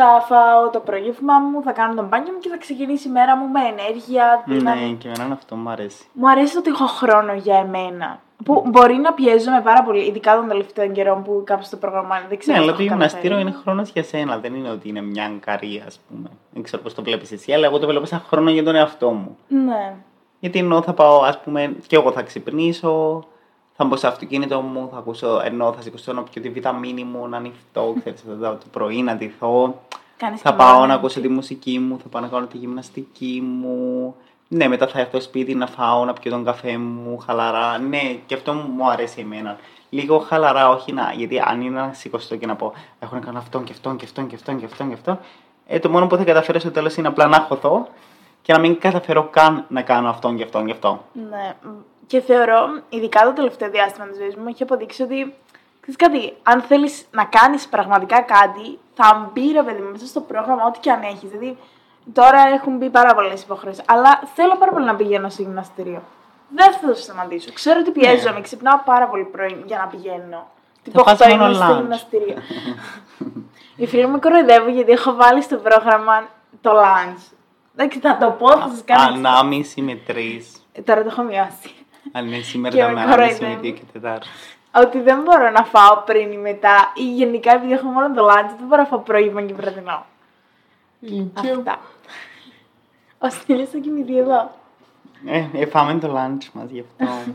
θα 0.00 0.20
φάω 0.28 0.68
το 0.70 0.80
προγεύμα 0.80 1.38
μου, 1.38 1.62
θα 1.62 1.72
κάνω 1.72 1.94
τον 1.94 2.06
μπάνιο 2.06 2.32
μου 2.32 2.38
και 2.38 2.48
θα 2.48 2.56
ξεκινήσει 2.56 3.08
η 3.08 3.10
μέρα 3.10 3.36
μου 3.36 3.46
με 3.48 3.60
ενέργεια. 3.60 4.42
δύναμη. 4.46 4.80
Ναι, 4.80 4.92
και 4.94 5.08
εμένα 5.16 5.34
αυτό 5.34 5.56
μου 5.56 5.70
αρέσει. 5.70 6.04
Μου 6.12 6.30
αρέσει 6.30 6.56
ότι 6.58 6.70
έχω 6.70 6.86
χρόνο 6.86 7.32
για 7.32 7.56
εμένα. 7.56 8.20
Που 8.44 8.62
μπορεί 8.66 8.94
να 8.94 9.12
πιέζομαι 9.12 9.60
πάρα 9.60 9.82
πολύ, 9.82 10.06
ειδικά 10.06 10.34
των 10.36 10.48
τελευταίων 10.48 10.92
καιρών 10.92 11.22
που 11.22 11.42
κάπω 11.46 11.64
το 11.70 11.76
πρόγραμμα 11.76 12.14
δεν 12.18 12.26
Ναι, 12.30 12.36
ξέρω. 12.36 12.56
αλλά 12.56 12.70
αν 12.70 12.76
το 12.76 12.82
έχω 12.82 12.90
γυμναστήριο 12.92 13.28
καταφέρει. 13.30 13.50
είναι 13.50 13.60
χρόνος 13.62 13.90
για 13.90 14.02
σένα. 14.02 14.38
Δεν 14.38 14.54
είναι 14.54 14.70
ότι 14.70 14.88
είναι 14.88 15.00
μια 15.02 15.32
καρία, 15.44 15.84
ας 15.86 16.00
πούμε. 16.08 16.28
Δεν 16.50 16.62
ξέρω 16.62 16.82
πώς 16.82 16.94
το 16.94 17.02
βλέπεις 17.02 17.32
εσύ, 17.32 17.52
αλλά 17.52 17.66
εγώ 17.66 17.78
το 17.78 17.86
βλέπω 17.86 18.04
σαν 18.06 18.22
χρόνο 18.28 18.50
για 18.50 18.62
τον 18.64 18.74
εαυτό 18.74 19.10
μου. 19.10 19.36
Ναι. 19.48 19.92
Γιατί 20.40 20.58
ενώ 20.58 20.82
θα 20.82 20.92
πάω, 20.92 21.20
ας 21.22 21.40
πούμε, 21.40 21.76
και 21.86 21.96
εγώ 21.96 22.12
θα 22.12 22.22
ξυπνήσω, 22.22 23.24
θα 23.82 23.88
μπω 23.88 23.96
στο 23.96 24.06
αυτοκίνητο 24.08 24.60
μου, 24.60 24.88
θα 24.92 24.98
ακούσω, 24.98 25.40
ενώ 25.44 25.72
θα 25.72 25.82
σηκωστώ 25.82 26.12
να 26.12 26.22
πιω 26.22 26.42
τη 26.42 26.48
βιταμίνη 26.48 27.04
μου, 27.04 27.28
να 27.28 27.36
ανοιχτώ, 27.36 27.94
ξέρεις, 28.00 28.20
θα 28.20 28.34
δω 28.34 28.50
το 28.50 28.66
πρωί 28.70 29.02
να 29.02 29.14
ντυθώ. 29.14 29.80
Κάνεις 30.16 30.40
Θα 30.40 30.50
και 30.50 30.56
πάω 30.56 30.74
μόνο. 30.74 30.86
να 30.86 30.94
ακούσω 30.94 31.20
τη 31.20 31.28
μουσική 31.28 31.78
μου, 31.78 31.98
θα 32.02 32.08
πάω 32.08 32.22
να 32.22 32.28
κάνω 32.28 32.46
τη 32.46 32.56
γυμναστική 32.56 33.42
μου. 33.44 34.14
Ναι, 34.48 34.68
μετά 34.68 34.86
θα 34.86 35.00
έρθω 35.00 35.20
σπίτι 35.20 35.54
να 35.54 35.66
φάω, 35.66 36.04
να 36.04 36.12
πιω 36.12 36.30
τον 36.30 36.44
καφέ 36.44 36.78
μου, 36.78 37.18
χαλαρά. 37.18 37.78
Ναι, 37.78 38.18
και 38.26 38.34
αυτό 38.34 38.52
μου 38.52 38.90
αρέσει 38.90 39.20
εμένα. 39.20 39.56
Λίγο 39.90 40.18
χαλαρά, 40.18 40.68
όχι 40.68 40.92
να. 40.92 41.12
Γιατί 41.16 41.40
αν 41.40 41.60
είναι 41.60 41.80
να 41.80 41.92
σηκωστώ 41.92 42.36
και 42.36 42.46
να 42.46 42.56
πω, 42.56 42.72
έχω 43.00 43.14
να 43.14 43.20
κάνω 43.20 43.38
αυτόν 43.38 43.64
και 43.64 43.72
αυτόν 43.72 43.96
και 43.96 44.04
αυτόν 44.04 44.26
και 44.26 44.34
αυτόν 44.34 44.58
και 44.58 44.64
αυτόν 44.64 44.88
και 44.88 44.94
αυτόν. 44.94 45.18
Ε, 45.66 45.78
το 45.78 45.88
μόνο 45.90 46.06
που 46.06 46.16
θα 46.16 46.24
καταφέρω 46.24 46.58
στο 46.58 46.70
τέλος 46.70 46.96
είναι 46.96 47.08
απλά 47.08 47.26
να 47.26 47.40
χωθώ 47.40 47.88
και 48.42 48.52
να 48.52 48.58
μην 48.58 48.78
καταφέρω 48.78 49.28
καν 49.30 49.64
να 49.68 49.82
κάνω 49.82 50.08
αυτόν 50.08 50.36
και 50.36 50.42
αυτόν 50.42 50.66
και 50.66 50.72
αυτόν. 50.72 51.00
Ναι. 51.30 51.54
Και 52.06 52.20
θεωρώ, 52.20 52.82
ειδικά 52.88 53.24
το 53.24 53.32
τελευταίο 53.32 53.70
διάστημα 53.70 54.06
της 54.06 54.16
ζωής 54.18 54.36
μου, 54.36 54.44
έχει 54.48 54.62
αποδείξει 54.62 55.02
ότι. 55.02 55.34
Ξέρεις 55.80 55.96
κάτι, 55.96 56.36
αν 56.42 56.60
θέλεις 56.60 57.06
να 57.10 57.24
κάνεις 57.24 57.68
πραγματικά 57.68 58.20
κάτι, 58.20 58.78
θα 58.94 59.30
μπει 59.32 59.52
ρε 59.52 59.62
παιδί 59.62 59.82
μου 59.82 59.90
μέσα 59.90 60.06
στο 60.06 60.20
πρόγραμμα, 60.20 60.64
ό,τι 60.66 60.78
και 60.78 60.90
αν 60.90 61.02
έχεις. 61.02 61.30
Δηλαδή, 61.30 61.58
τώρα 62.12 62.40
έχουν 62.40 62.76
μπει 62.76 62.90
πάρα 62.90 63.14
πολλές 63.14 63.42
υποχρεώσεις. 63.42 63.82
Αλλά 63.86 64.22
θέλω 64.34 64.56
πάρα 64.56 64.72
πολύ 64.72 64.84
να 64.84 64.94
πηγαίνω 64.94 65.28
στο 65.28 65.42
γυμναστήριο. 65.42 66.02
Δεν 66.54 66.72
θα 66.72 66.86
το 66.88 66.94
σταματήσω. 66.94 67.52
Ξέρω 67.52 67.80
ότι 67.80 67.90
πιέζομαι, 67.90 68.40
ξυπνάω 68.40 68.78
πάρα 68.84 69.08
πολύ 69.08 69.24
πρωί 69.24 69.62
για 69.66 69.78
να 69.78 69.86
πηγαίνω. 69.86 70.48
Τύπο 70.82 71.02
φας 71.02 71.18
8 71.20 71.28
μόνο 71.28 71.44
είμαι 71.44 71.54
στο 71.54 71.66
lunch. 71.70 71.76
γυμναστήριο. 71.80 72.36
Οι 73.76 73.86
φίλοι 73.86 74.06
μου 74.06 74.20
κοροϊδεύουν 74.20 74.74
γιατί 74.74 74.92
έχω 74.92 75.14
βάλει 75.14 75.42
στο 75.42 75.56
πρόγραμμα 75.56 76.28
το 76.60 76.70
lunch. 76.70 77.32
Εντάξει, 77.76 77.98
θα 77.98 78.16
το 78.16 78.30
πω, 78.30 78.48
θα 78.50 78.68
σας 78.68 78.82
κάνω. 78.84 79.14
Ανάμιση 79.14 79.80
με 79.80 79.94
τρει. 79.94 80.46
Ε, 80.72 80.80
Τώρα 80.82 81.02
το 81.02 81.08
έχω 81.12 81.22
μειώσει. 81.22 81.74
Αν 82.12 82.26
είναι 82.26 82.40
σήμερα 82.40 82.74
Και 82.74 82.80
τα 82.82 82.88
με 82.88 82.94
με 82.94 83.00
ανάμιση 83.00 83.20
με 83.20 83.28
κοροϊδεύουν. 83.32 83.60
δύο 83.60 83.72
και 83.72 83.82
τετάρτη. 83.92 84.28
Ότι 84.74 85.00
δεν 85.00 85.22
μπορώ 85.22 85.50
να 85.50 85.64
φάω 85.64 86.02
πριν 86.06 86.32
ή 86.32 86.36
μετά. 86.36 86.92
Ή 86.94 87.12
γενικά 87.12 87.54
επειδή 87.54 87.72
έχω 87.72 87.88
μόνο 87.88 88.14
το 88.14 88.26
lunch, 88.26 88.54
δεν 88.58 88.66
μπορώ 88.66 88.82
να 88.82 88.88
φάω 88.88 88.98
πρωί 88.98 89.44
και 89.46 89.54
βραδινό. 89.54 90.06
Αυτά. 91.34 91.80
Ο 93.18 93.30
Στήλης 93.30 93.70
θα 93.70 93.78
κοιμηθεί 93.78 94.18
εδώ. 94.18 94.50
Ε, 95.26 95.46
ε, 95.52 95.66
φάμε 95.66 95.98
το 95.98 96.14
lunch 96.16 96.44
μας 96.52 96.70
γι' 96.70 96.80
αυτό. 96.80 97.32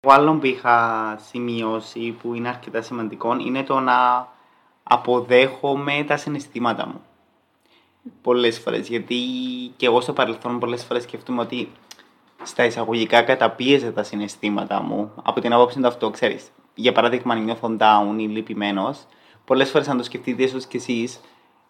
Το 0.00 0.12
άλλο 0.12 0.34
που 0.34 0.46
είχα 0.46 1.16
σημειώσει 1.28 2.16
που 2.22 2.34
είναι 2.34 2.48
αρκετά 2.48 2.82
σημαντικό 2.82 3.36
είναι 3.38 3.62
το 3.62 3.80
να 3.80 4.28
αποδέχομαι 4.82 6.04
τα 6.06 6.16
συναισθήματα 6.16 6.86
μου. 6.86 7.00
Πολλές 8.22 8.58
φορές, 8.58 8.88
γιατί 8.88 9.16
και 9.76 9.86
εγώ 9.86 10.00
στο 10.00 10.12
παρελθόν 10.12 10.58
πολλές 10.58 10.84
φορές 10.84 11.02
σκέφτομαι 11.02 11.40
ότι 11.40 11.68
στα 12.44 12.64
εισαγωγικά 12.64 13.22
καταπίεζα 13.22 13.92
τα 13.92 14.02
συναισθήματα 14.02 14.82
μου. 14.82 15.12
Από 15.22 15.40
την 15.40 15.52
άποψη 15.52 15.80
του 15.80 15.86
αυτό, 15.86 16.10
ξέρεις. 16.10 16.50
Για 16.74 16.92
παράδειγμα, 16.92 17.34
αν 17.34 17.44
νιώθω 17.44 17.76
down 17.78 18.18
ή 18.18 18.22
λυπημένος, 18.22 19.06
πολλές 19.44 19.70
φορές 19.70 19.88
αν 19.88 19.96
το 19.96 20.02
σκεφτείτε 20.02 20.42
ίσως 20.42 20.66
κι 20.66 20.76
εσείς, 20.76 21.20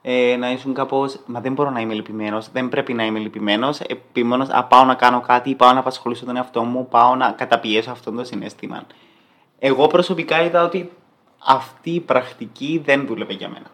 ε, 0.02 0.36
να 0.36 0.50
ήσουν 0.50 0.74
κάπως. 0.74 1.20
Μα 1.26 1.40
δεν 1.40 1.52
μπορώ 1.52 1.70
να 1.70 1.80
είμαι 1.80 1.94
λυπημένος, 1.94 2.50
δεν 2.50 2.68
πρέπει 2.68 2.92
να 2.92 3.04
είμαι 3.04 3.18
λυπημένος. 3.18 3.80
Επίμονο, 3.80 4.46
α, 4.50 4.64
πάω 4.64 4.84
να 4.84 4.94
κάνω 4.94 5.20
κάτι, 5.20 5.54
πάω 5.54 5.72
να 5.72 5.78
απασχολήσω 5.78 6.24
τον 6.24 6.36
εαυτό 6.36 6.62
μου, 6.64 6.88
πάω 6.88 7.14
να 7.14 7.30
καταπιέσω 7.30 7.90
αυτό 7.90 8.10
το 8.10 8.24
συνέστημα. 8.24 8.86
Εγώ 9.58 9.86
προσωπικά 9.86 10.42
είδα 10.42 10.64
ότι 10.64 10.92
αυτή 11.44 11.90
η 11.90 12.00
πρακτική 12.00 12.82
δεν 12.84 13.06
δούλευε 13.06 13.32
για 13.32 13.48
μένα. 13.48 13.66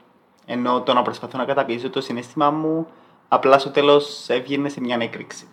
Ενώ 0.47 0.81
το 0.81 0.93
να 0.93 1.03
προσπαθώ 1.03 1.39
να 1.39 1.45
καταπιέσω 1.45 1.91
το 1.91 2.01
συναίσθημά 2.01 2.51
μου, 2.51 2.87
απλά 3.29 3.59
στο 3.59 3.71
τέλος 3.71 4.29
έβγαινε 4.29 4.69
σε 4.69 4.81
μια 4.81 4.99
έκρηξη. 5.01 5.49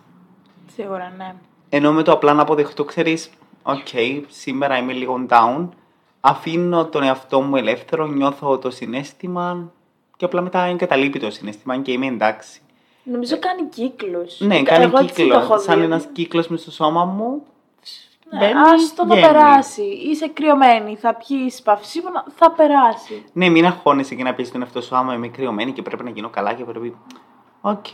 Σίγουρα, 0.76 1.12
ναι. 1.16 1.34
Ενώ 1.68 1.92
με 1.92 2.02
το 2.02 2.12
απλά 2.12 2.32
να 2.32 2.42
αποδεχτώ, 2.42 2.84
ξέρεις, 2.84 3.30
οκ, 3.62 3.86
σήμερα 4.28 4.76
είμαι 4.78 4.92
λίγο 4.92 5.26
down, 5.28 5.68
αφήνω 6.20 6.86
τον 6.86 7.02
εαυτό 7.02 7.40
μου 7.40 7.56
ελεύθερο, 7.56 8.06
νιώθω 8.06 8.58
το 8.58 8.70
συναίσθημα 8.70 9.70
και 10.16 10.24
απλά 10.24 10.40
μετά 10.40 10.60
εγκαταλείπει 10.60 11.18
το 11.18 11.30
συναίσθημα 11.30 11.78
και 11.78 11.92
είμαι 11.92 12.06
εντάξει. 12.06 12.60
Νομίζω 13.02 13.38
κάνει 13.38 13.62
κύκλους. 13.68 14.40
Ναι, 14.40 14.54
Εγώ 14.54 14.64
κάνει 14.64 14.84
έτσι 14.84 14.96
το 14.96 15.04
κύκλος. 15.04 15.42
έχω 15.42 15.58
Σαν 15.58 15.78
δει. 15.78 15.84
ένας 15.84 16.06
κύκλος 16.12 16.48
μες 16.48 16.60
στο 16.60 16.70
σώμα 16.70 17.04
μου. 17.04 17.42
Ναι, 18.32 18.38
μπαίνει, 18.38 18.52
ας 18.58 18.94
το 18.94 19.04
να 19.04 19.14
βγαίνει. 19.14 19.26
περάσει. 19.32 19.82
Είσαι 19.82 20.28
κρυωμένη, 20.28 20.96
θα 20.96 21.14
πιείς 21.14 21.62
παυσίπονα, 21.62 22.24
θα 22.36 22.50
περάσει. 22.50 23.24
Ναι, 23.32 23.48
μην 23.48 23.66
αγχώνεσαι 23.66 24.14
και 24.14 24.22
να 24.22 24.34
πεις 24.34 24.50
τον 24.52 24.60
εαυτό 24.60 24.80
σου 24.80 24.96
άμα 24.96 25.14
είμαι 25.14 25.28
κρυωμένη 25.28 25.72
και 25.72 25.82
πρέπει 25.82 26.04
να 26.04 26.10
γίνω 26.10 26.28
καλά 26.28 26.52
και 26.52 26.64
πρέπει. 26.64 26.96
Οκ, 27.60 27.86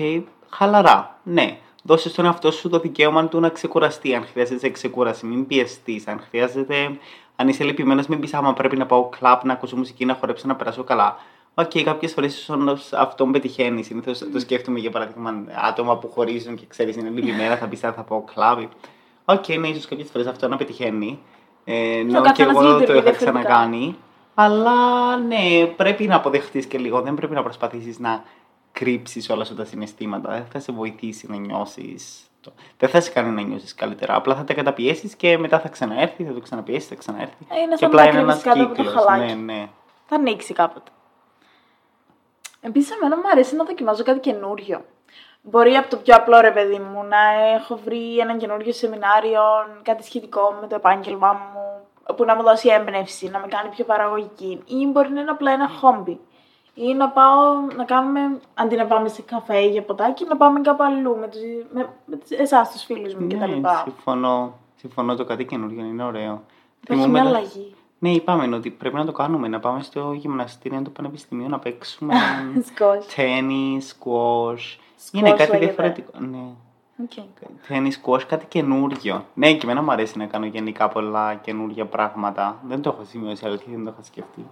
χαλαρά. 0.48 1.18
Ναι. 1.22 1.58
Δώσε 1.82 2.08
στον 2.08 2.24
εαυτό 2.24 2.50
σου 2.50 2.68
το 2.68 2.78
δικαίωμα 2.78 3.28
του 3.28 3.40
να 3.40 3.48
ξεκουραστεί. 3.48 4.14
Αν 4.14 4.26
χρειάζεται 4.32 4.70
ξεκούραση, 4.70 5.26
μην 5.26 5.46
πιεστείς. 5.46 6.06
Αν 6.06 6.20
χρειάζεται, 6.28 6.98
αν 7.36 7.48
είσαι 7.48 7.64
λυπημένος, 7.64 8.06
μην 8.06 8.20
πεις 8.20 8.34
άμα 8.34 8.52
πρέπει 8.52 8.76
να 8.76 8.86
πάω 8.86 9.08
κλαμπ, 9.08 9.44
να 9.44 9.52
ακούσω 9.52 9.76
μουσική, 9.76 10.04
να 10.04 10.14
χορέψω, 10.14 10.46
να 10.46 10.56
περάσω 10.56 10.84
καλά. 10.84 11.16
OK, 11.54 11.70
okay, 11.70 11.82
κάποιες 11.82 12.12
φορές 12.12 12.50
αυτό 12.92 13.26
με 13.26 13.32
πετυχαίνεις. 13.32 13.86
Συνήθως 13.86 14.18
το 14.32 14.38
σκέφτομαι 14.38 14.78
για 14.78 14.90
παράδειγμα 14.90 15.44
άτομα 15.68 15.96
που 15.96 16.08
χωρίζουν 16.08 16.54
και 16.54 16.64
ξέρεις 16.68 16.96
είναι 16.96 17.08
λυπημένα, 17.08 17.56
θα 17.56 17.66
πεις 17.66 17.80
θα 17.80 17.92
πάω 17.92 18.20
κλαμπ. 18.34 18.58
OK, 19.24 19.44
okay, 19.46 19.58
ναι, 19.58 19.68
ίσως 19.68 19.86
κάποιες 19.86 20.08
φορές 20.12 20.26
αυτό 20.26 20.48
να 20.48 20.56
πετυχαίνει. 20.56 21.18
Ε, 21.64 21.98
ενώ 21.98 22.20
και 22.20 22.28
καθένας 22.28 22.56
εγώ 22.56 22.60
το 22.62 22.78
λειτουργεί 22.78 23.00
είχα 23.00 23.10
διαφορετικά. 23.10 23.42
ξανακάνει. 23.42 23.96
Αλλά 24.34 25.16
ναι, 25.16 25.66
πρέπει 25.76 26.06
να 26.06 26.16
αποδεχτείς 26.16 26.66
και 26.66 26.78
λίγο. 26.78 27.00
Δεν 27.00 27.14
πρέπει 27.14 27.34
να 27.34 27.42
προσπαθήσεις 27.42 27.98
να 27.98 28.24
κρύψεις 28.72 29.30
όλα 29.30 29.44
σου 29.44 29.54
τα 29.54 29.64
συναισθήματα. 29.64 30.30
Δεν 30.32 30.46
θα 30.52 30.58
σε 30.58 30.72
βοηθήσει 30.72 31.26
να 31.30 31.36
νιώσεις. 31.36 32.26
Δεν 32.76 32.88
θα 32.88 33.00
σε 33.00 33.10
κάνει 33.10 33.30
να 33.30 33.42
νιώσεις 33.42 33.74
καλύτερα. 33.74 34.14
Απλά 34.14 34.34
θα 34.34 34.44
τα 34.44 34.54
καταπιέσεις 34.54 35.14
και 35.14 35.38
μετά 35.38 35.60
θα 35.60 35.68
ξαναέρθει, 35.68 36.24
θα 36.24 36.32
το 36.32 36.40
ξαναπιέσεις, 36.40 36.88
θα 36.88 36.94
ξαναέρθει. 36.94 37.46
Ε, 37.48 37.60
είναι 37.60 37.70
και 37.70 37.76
σαν 37.76 37.88
απλά 37.88 38.02
να 38.02 38.08
είναι 38.08 38.18
ένας 38.18 38.42
κρύβεις 38.42 38.60
κάτω 38.60 38.72
από 38.72 38.76
το 38.76 38.82
κύκλος. 38.82 39.04
χαλάκι. 39.04 39.34
Ναι, 39.34 39.52
ναι. 39.52 39.68
Θα 40.06 40.16
ανοίξει 40.16 40.52
κάποτε. 40.52 40.90
Επίσης, 42.60 42.90
εμένα 42.90 43.16
μου 43.16 43.28
αρέσει 43.32 43.56
να 43.56 43.64
δοκιμάζω 43.64 44.02
κάτι 44.02 44.20
καινούριο. 44.20 44.84
Μπορεί 45.42 45.74
από 45.74 45.90
το 45.90 45.96
πιο 45.96 46.14
απλό 46.14 46.40
ρε 46.40 46.50
παιδί 46.50 46.78
μου 46.78 47.02
να 47.04 47.18
έχω 47.54 47.80
βρει 47.84 48.18
ένα 48.18 48.36
καινούριο 48.36 48.72
σεμινάριο, 48.72 49.40
κάτι 49.82 50.04
σχετικό 50.04 50.56
με 50.60 50.66
το 50.66 50.74
επάγγελμά 50.74 51.32
μου, 51.32 51.86
που 52.16 52.24
να 52.24 52.34
μου 52.36 52.42
δώσει 52.42 52.68
έμπνευση, 52.68 53.28
να 53.28 53.38
με 53.38 53.46
κάνει 53.46 53.68
πιο 53.68 53.84
παραγωγική. 53.84 54.62
Ή 54.66 54.86
μπορεί 54.86 55.10
να 55.10 55.20
είναι 55.20 55.30
απλά 55.30 55.52
ένα 55.52 55.68
χόμπι. 55.68 56.20
Ή 56.74 56.94
να 56.94 57.08
πάω 57.08 57.60
να 57.76 57.84
κάνουμε, 57.84 58.20
αντί 58.54 58.76
να 58.76 58.86
πάμε 58.86 59.08
σε 59.08 59.22
καφέ 59.22 59.58
ή 59.58 59.68
για 59.68 59.82
ποτάκι, 59.82 60.24
να 60.28 60.36
πάμε 60.36 60.60
κάπου 60.60 60.82
αλλού 60.82 61.16
με, 61.20 61.28
τους, 61.28 61.40
με, 61.72 61.88
με 62.06 62.16
τις- 62.16 62.38
εσάς 62.38 62.70
τους 62.72 62.82
φίλους 62.82 63.14
μου 63.14 63.26
κτλ. 63.26 63.36
ναι 63.38 63.68
συμφωνώ. 63.84 64.52
Συμφωνώ 64.76 65.14
το 65.14 65.24
κάτι 65.24 65.44
καινούριο, 65.44 65.84
είναι 65.84 66.04
ωραίο. 66.04 66.32
Έχει 66.32 66.98
Θυμούμαι 67.00 67.08
μια 67.08 67.22
να- 67.22 67.28
αλλαγή. 67.28 67.74
Ναι, 67.98 68.10
είπαμε 68.10 68.56
ότι 68.56 68.70
πρέπει 68.70 68.94
να 68.94 69.04
το 69.04 69.12
κάνουμε. 69.12 69.48
Να 69.48 69.60
πάμε 69.60 69.82
στο 69.82 70.12
γυμναστήριο 70.12 70.82
του 70.82 70.92
Πανεπιστημίου 70.92 71.48
να 71.48 71.58
παίξουμε 71.58 72.14
Σκος. 72.74 73.06
τέννη, 73.14 73.78
squash. 73.82 74.54
Squash 74.54 75.12
Είναι 75.12 75.30
κάτι 75.30 75.40
λέγεται. 75.50 75.58
διαφορετικό. 75.58 76.10
Ναι. 76.18 76.42
Οκ. 77.02 77.24
Τέννη, 77.68 77.90
squash, 78.04 78.22
κάτι 78.28 78.46
καινούριο. 78.46 79.24
Ναι, 79.34 79.52
και 79.52 79.60
εμένα 79.62 79.82
μου 79.82 79.92
αρέσει 79.92 80.18
να 80.18 80.26
κάνω 80.26 80.46
γενικά 80.46 80.88
πολλά 80.88 81.34
καινούργια 81.34 81.84
πράγματα. 81.86 82.58
Δεν 82.68 82.82
το 82.82 82.90
έχω 82.94 83.04
σημειώσει, 83.04 83.46
αλλά 83.46 83.56
δεν 83.66 83.84
το 83.84 83.90
έχω 83.90 84.02
σκεφτεί. 84.02 84.46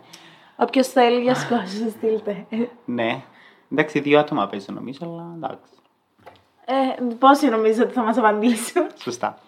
Όποιος 0.60 0.88
θέλει 0.88 1.20
για 1.20 1.34
squash, 1.34 1.70
στείλτε. 1.90 2.46
Ναι. 2.84 3.22
Εντάξει, 3.72 4.00
δύο 4.00 4.18
άτομα 4.18 4.46
παίζουν 4.46 4.74
νομίζω, 4.74 4.98
αλλά 5.02 5.32
εντάξει. 5.36 5.72
Ε, 6.64 7.14
πόσοι 7.18 7.48
νομίζω 7.48 7.82
ότι 7.82 7.92
θα 7.92 8.02
μας 8.02 8.16
απαντήσουν; 8.16 8.86
Σωστά. 8.96 9.38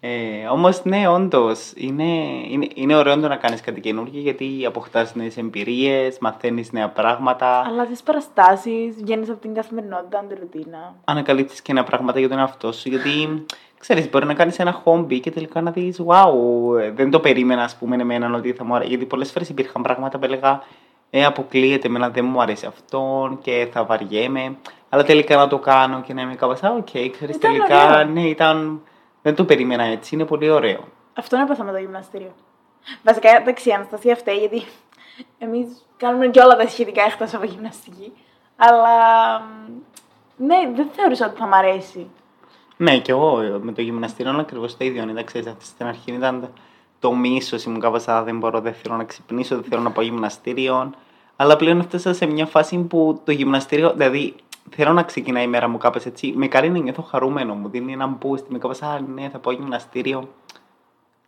Ε, 0.00 0.46
Όμως, 0.50 0.84
ναι, 0.84 1.08
όντως 1.08 1.72
είναι, 1.76 2.04
είναι, 2.48 2.66
είναι 2.74 2.96
ωραίο 2.96 3.20
το 3.20 3.28
να 3.28 3.36
κάνεις 3.36 3.60
κάτι 3.60 3.80
καινούργιο 3.80 4.20
γιατί 4.20 4.64
αποκτάς 4.66 5.14
νέες 5.14 5.36
εμπειρίες, 5.36 6.18
μαθαίνεις 6.20 6.72
νέα 6.72 6.88
πράγματα. 6.88 7.60
Αλλά 7.66 7.84
θε 7.84 7.92
παραστάσεις, 8.04 8.94
βγαίνεις 9.02 9.30
από 9.30 9.40
την 9.40 9.54
καθημερινότητα, 9.54 10.24
την 10.28 10.38
ρουτίνα. 10.40 10.94
Ανακαλύπτεις 11.04 11.62
και 11.62 11.72
νέα 11.72 11.84
πράγματα 11.84 12.18
για 12.18 12.28
τον 12.28 12.38
εαυτό 12.38 12.72
σου. 12.72 12.88
Γιατί 12.88 13.44
ξέρεις, 13.78 14.10
μπορεί 14.10 14.26
να 14.26 14.34
κάνεις 14.34 14.58
ένα 14.58 14.72
χόμπι 14.72 15.20
και 15.20 15.30
τελικά 15.30 15.60
να 15.60 15.70
δεις, 15.70 16.00
wow, 16.06 16.32
δεν 16.94 17.10
το 17.10 17.20
περίμενα, 17.20 17.62
ας 17.62 17.76
πούμε, 17.76 17.96
εμένα 17.96 18.36
ότι 18.36 18.52
θα 18.52 18.64
μου 18.64 18.74
αρέσει. 18.74 18.88
Γιατί 18.90 19.04
πολλές 19.06 19.30
φορές 19.32 19.48
υπήρχαν 19.48 19.82
πράγματα 19.82 20.18
που 20.18 20.24
έλεγα, 20.24 20.62
ε, 21.10 21.24
αποκλείεται, 21.24 21.86
εμένα 21.86 22.10
δεν 22.10 22.24
μου 22.24 22.40
αρέσει 22.42 22.66
αυτό 22.66 23.30
και 23.42 23.68
θα 23.72 23.84
βαριέμαι. 23.84 24.56
Αλλά 24.88 25.02
τελικά 25.04 25.36
να 25.36 25.48
το 25.48 25.58
κάνω 25.58 26.00
και 26.00 26.14
να 26.14 26.22
είμαι 26.22 26.34
κάπως, 26.34 26.62
α, 26.62 26.74
οκ, 26.78 26.84
ξέρεις, 27.12 27.36
Ήταν 27.36 27.52
τελικά, 27.52 27.84
ωραίο. 27.92 28.04
ναι, 28.04 28.20
ήταν. 28.22 28.80
Δεν 29.26 29.34
το 29.34 29.44
περίμενα 29.44 29.84
έτσι, 29.84 30.14
είναι 30.14 30.24
πολύ 30.24 30.50
ωραίο. 30.50 30.84
Αυτό 31.14 31.36
έπαθα 31.36 31.64
με 31.64 31.72
το 31.72 31.78
γυμναστήριο. 31.78 32.34
Βασικά, 33.02 33.36
εντάξει, 33.36 33.68
η 33.68 33.72
Αναστασία 33.72 34.16
φταίει, 34.16 34.36
γιατί 34.36 34.62
εμείς 35.38 35.86
κάνουμε 35.96 36.28
και 36.28 36.40
όλα 36.40 36.56
τα 36.56 36.68
σχετικά 36.68 37.02
εκτός 37.02 37.34
από 37.34 37.44
γυμναστική. 37.44 38.12
Αλλά 38.56 38.96
ναι, 40.36 40.56
δεν 40.74 40.88
θεωρούσα 40.92 41.26
ότι 41.26 41.36
θα 41.38 41.46
μ' 41.46 41.54
αρέσει. 41.54 42.06
Ναι, 42.76 42.98
και 42.98 43.10
εγώ 43.12 43.40
ε, 43.40 43.58
με 43.62 43.72
το 43.72 43.82
γυμναστήριο 43.82 44.32
είναι 44.32 44.40
ακριβώς 44.40 44.76
το 44.76 44.84
ίδιο. 44.84 45.02
Ήταν, 45.02 45.24
ξέρεις, 45.24 45.46
αυτή 45.46 45.64
στην 45.64 45.86
αρχή 45.86 46.12
ήταν 46.12 46.52
το 46.98 47.14
μίσος, 47.14 47.64
ήμουν 47.64 47.80
κάπως 47.80 48.08
«Α, 48.08 48.22
δεν 48.22 48.38
μπορώ, 48.38 48.60
δεν 48.60 48.74
θέλω 48.74 48.96
να 48.96 49.04
ξυπνήσω, 49.04 49.54
δεν 49.54 49.64
θέλω 49.64 49.82
να 49.82 49.90
πάω 49.90 50.04
γυμναστήριο. 50.04 50.92
Αλλά 51.36 51.56
πλέον 51.56 51.78
έφτασα 51.80 52.14
σε 52.14 52.26
μια 52.26 52.46
φάση 52.46 52.76
που 52.78 53.20
το 53.24 53.32
γυμναστήριο, 53.32 53.92
δηλαδή 53.92 54.34
θέλω 54.70 54.92
να 54.92 55.02
ξεκινάει 55.02 55.44
η 55.44 55.48
μέρα 55.48 55.68
μου 55.68 55.78
κάπως 55.78 56.04
έτσι. 56.04 56.32
Με 56.36 56.46
κάνει 56.46 56.68
να 56.68 56.78
νιώθω 56.78 57.02
χαρούμενο, 57.02 57.54
μου 57.54 57.68
δίνει 57.68 57.92
ένα 57.92 58.18
boost, 58.22 58.44
με 58.48 58.58
κάπως 58.58 58.82
Α, 58.82 59.00
ναι, 59.14 59.28
θα 59.28 59.38
πάω 59.38 59.52
γυμναστήριο. 59.54 60.28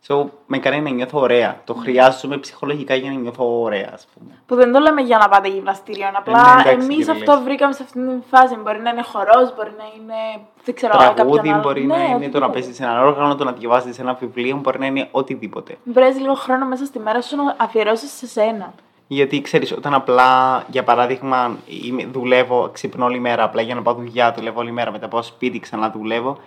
So, 0.07 0.25
με 0.45 0.57
κάνει 0.57 0.81
να 0.81 0.89
νιώθω 0.89 1.19
ωραία. 1.19 1.61
Το 1.63 1.73
χρειάζομαι 1.73 2.37
ψυχολογικά 2.37 2.95
για 2.95 3.11
να 3.11 3.17
νιώθω 3.17 3.61
ωραία, 3.61 3.89
ας 3.93 4.07
πούμε. 4.13 4.31
Που 4.45 4.55
δεν 4.55 4.71
το 4.71 4.79
λέμε 4.79 5.01
για 5.01 5.17
να 5.17 5.29
πάτε 5.29 5.47
γυμναστήριο. 5.47 6.05
ναι, 6.05 6.11
Απλά 6.17 6.39
εντάξει, 6.59 6.71
εμείς 6.71 6.87
κύριε 6.95 7.11
αυτό 7.11 7.33
Λες. 7.33 7.43
βρήκαμε 7.43 7.73
σε 7.73 7.83
αυτήν 7.83 8.07
την 8.07 8.21
φάση. 8.29 8.55
Μπορεί 8.55 8.79
να 8.81 8.89
είναι 8.89 9.01
χορός, 9.03 9.55
μπορεί 9.55 9.71
να 9.77 9.83
είναι. 9.97 10.45
Δεν 10.63 10.75
ξέρω, 10.75 10.91
κάποιον 10.97 11.15
Τραγούδι 11.15 11.49
άλλο. 11.49 11.61
μπορεί 11.61 11.85
Ναι, 11.85 11.95
να 11.95 12.03
είναι 12.03 12.09
το 12.09 12.15
οτιδήποτε. 12.15 12.39
να 12.45 12.49
παίζει 12.49 12.83
ένα 12.83 13.05
όργανο, 13.05 13.35
το 13.35 13.43
να 13.43 13.51
διαβάζεις 13.51 13.99
ένα 13.99 14.13
βιβλίο, 14.13 14.57
μπορεί 14.57 14.79
να 14.79 14.85
είναι 14.85 15.07
οτιδήποτε. 15.11 15.77
Βρες 15.83 16.19
λίγο 16.19 16.33
χρόνο 16.33 16.65
μέσα 16.65 16.85
στη 16.85 16.99
μέρα 16.99 17.21
σου 17.21 17.35
να 17.35 17.55
αφιερώσεις 17.57 18.11
σε 18.11 18.27
σένα. 18.27 18.73
Γιατί 19.11 19.41
ξέρεις, 19.41 19.71
όταν 19.71 19.93
απλά, 19.93 20.63
για 20.71 20.83
παράδειγμα, 20.83 21.57
είμαι- 21.85 22.05
δουλεύω, 22.05 22.69
ξυπνώ 22.73 23.05
όλη 23.05 23.19
μέρα 23.19 23.43
απλά 23.43 23.61
για 23.61 23.75
να 23.75 23.81
πάω 23.81 23.93
δουλειά, 23.93 24.33
δουλεύω 24.37 24.59
όλη 24.59 24.71
μέρα, 24.71 24.91
μετά 24.91 25.07
πάω 25.07 25.21
σπίτι, 25.21 25.59
ξαναδουλεύω, 25.59 26.37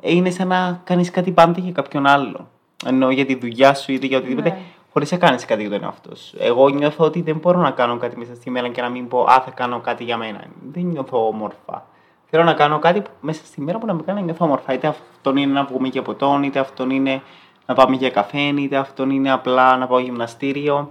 ε, 0.00 0.14
είναι 0.14 0.30
σαν 0.30 0.48
να 0.48 0.80
κάνεις 0.84 1.10
κάτι 1.10 1.30
πάντα 1.30 1.60
για 1.60 1.72
κάποιον 1.72 2.06
άλλο. 2.06 2.48
Ενώ 2.86 3.10
για 3.10 3.26
τη 3.26 3.34
δουλειά 3.34 3.74
σου 3.74 3.92
είτε 3.92 4.06
για 4.06 4.18
οτιδήποτε, 4.18 4.48
Ναι. 4.48 4.58
χωρίς 4.92 5.10
να 5.12 5.18
κάνεις 5.18 5.44
κάτι 5.44 5.60
για 5.62 5.70
τον 5.70 5.82
εαυτό 5.84 6.16
σου. 6.16 6.36
Εγώ 6.40 6.68
νιώθω 6.68 7.04
ότι 7.04 7.20
δεν 7.22 7.36
μπορώ 7.36 7.60
να 7.60 7.70
κάνω 7.70 7.96
κάτι 7.96 8.16
μέσα 8.18 8.34
στη 8.34 8.50
μέρα 8.50 8.68
και 8.68 8.80
να 8.80 8.88
μην 8.88 9.08
πω 9.08 9.22
Α, 9.22 9.40
θα 9.44 9.50
κάνω 9.50 9.80
κάτι 9.80 10.04
για 10.04 10.16
μένα. 10.16 10.44
Δεν 10.72 10.84
νιώθω 10.84 11.26
όμορφα. 11.26 11.86
Θέλω 12.30 12.44
να 12.44 12.52
κάνω 12.54 12.78
κάτι 12.78 13.00
που- 13.00 13.10
μέσα 13.20 13.44
στη 13.44 13.60
μέρα 13.60 13.78
που 13.78 13.86
να 13.86 13.94
με 13.94 14.02
κάνει 14.02 14.18
να 14.18 14.24
νιώθω 14.24 14.44
όμορφα. 14.44 14.72
Είτε 14.72 14.86
αυτόν 14.86 15.36
είναι 15.36 15.52
να 15.52 15.64
βγούμε 15.64 15.88
για 15.88 16.02
ποτόν, 16.02 16.42
είτε 16.42 16.58
αυτόν 16.58 16.90
είναι 16.90 17.22
να 17.66 17.74
πάμε 17.74 17.96
για 17.96 18.10
καφέ, 18.10 18.38
είτε 18.38 18.76
αυτόν 18.76 19.10
είναι 19.10 19.30
απλά 19.32 19.76
να 19.76 19.86
πάω 19.86 19.98
γυμναστήριο. 19.98 20.90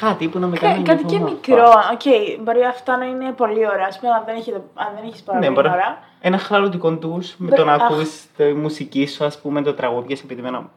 Κάτι 0.00 0.28
που 0.28 0.38
να 0.38 0.46
με 0.46 0.56
κάνει 0.56 0.82
Κα- 0.82 0.94
να 0.94 1.00
κάτι 1.02 1.16
νιώθω 1.16 1.34
και 1.40 1.52
όμορφα. 1.52 1.68
μικρό. 1.92 2.36
Οκ, 2.38 2.42
μπορεί 2.44 2.64
αυτά 2.64 2.96
να 2.96 3.04
είναι 3.04 3.30
πολύ 3.32 3.66
ωραία. 3.66 3.86
Α 3.94 3.98
πούμε, 4.00 4.12
αν 4.12 4.22
δεν, 4.26 4.36
έχετε, 4.36 4.62
αν 4.74 4.88
δεν 4.94 5.04
έχεις 5.06 5.22
πάρα 5.22 5.38
Ναι, 5.38 5.44
πολύ 5.46 5.56
μπορεί. 5.56 5.68
ώρα. 5.68 5.98
Ένα 6.20 6.38
χαλαρωτικό 6.38 6.90
ντους 6.92 7.34
με 7.38 7.46
Μπε- 7.48 7.58
το 7.58 7.64
να 7.64 7.72
αχ. 7.72 7.82
ακούς 7.82 8.10
τη 8.36 8.44
μουσική 8.54 9.06
σου, 9.06 9.24
ας 9.24 9.40
πούμε, 9.40 9.62
το 9.62 9.74
τραγούδι 9.74 10.16
σου, 10.16 10.22
επειδή 10.24 10.40
εμένα- 10.40 10.70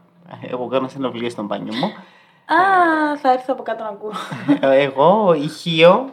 εγώ 0.51 0.67
κάνω 0.67 0.87
συναυλίες 0.87 1.31
στον 1.31 1.45
μπάνιο 1.45 1.73
μου. 1.73 1.85
Α, 1.85 3.17
θα 3.17 3.31
έρθω 3.31 3.53
από 3.53 3.63
κάτω 3.63 3.83
να 3.83 3.89
ακούω. 3.89 4.11
Ε, 4.59 4.81
εγώ, 4.83 5.33
ηχείο, 5.33 6.09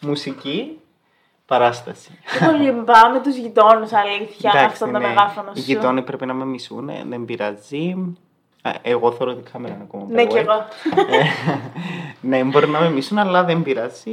μουσική, 0.00 0.80
παράσταση. 1.46 2.18
Δεν 2.38 2.50
πολύ 2.50 2.72
πάμε 2.72 3.20
τους 3.20 3.36
γειτόνους, 3.36 3.92
αλήθεια. 3.92 4.50
Εντάξει, 4.54 4.64
αυτό 4.72 4.84
το 4.84 4.90
ναι. 4.90 4.98
μεγάφωνο 4.98 5.50
Οι 5.54 5.58
σου. 5.58 5.64
γειτόνοι 5.64 6.02
πρέπει 6.02 6.26
να 6.26 6.34
με 6.34 6.44
μισούν, 6.44 6.88
ε, 6.88 7.04
δεν 7.08 7.24
πειράζει. 7.24 7.94
Α, 8.62 8.70
Εγώ 8.82 9.12
θεωρώ 9.12 9.32
ότι 9.32 9.40
η 9.40 9.50
κάμερα 9.52 9.74
είναι 9.74 9.82
ακόμα 9.88 10.04
Ναι, 10.08 10.22
by 10.22 10.26
the 10.26 10.28
κι 10.28 10.34
way. 10.36 10.38
εγώ. 10.40 10.52
Ε, 11.12 11.22
ναι, 12.28 12.42
μπορεί 12.44 12.68
να 12.68 12.80
με 12.80 12.90
μισούν, 12.90 13.18
αλλά 13.18 13.44
δεν 13.44 13.62
πειράζει. 13.62 14.10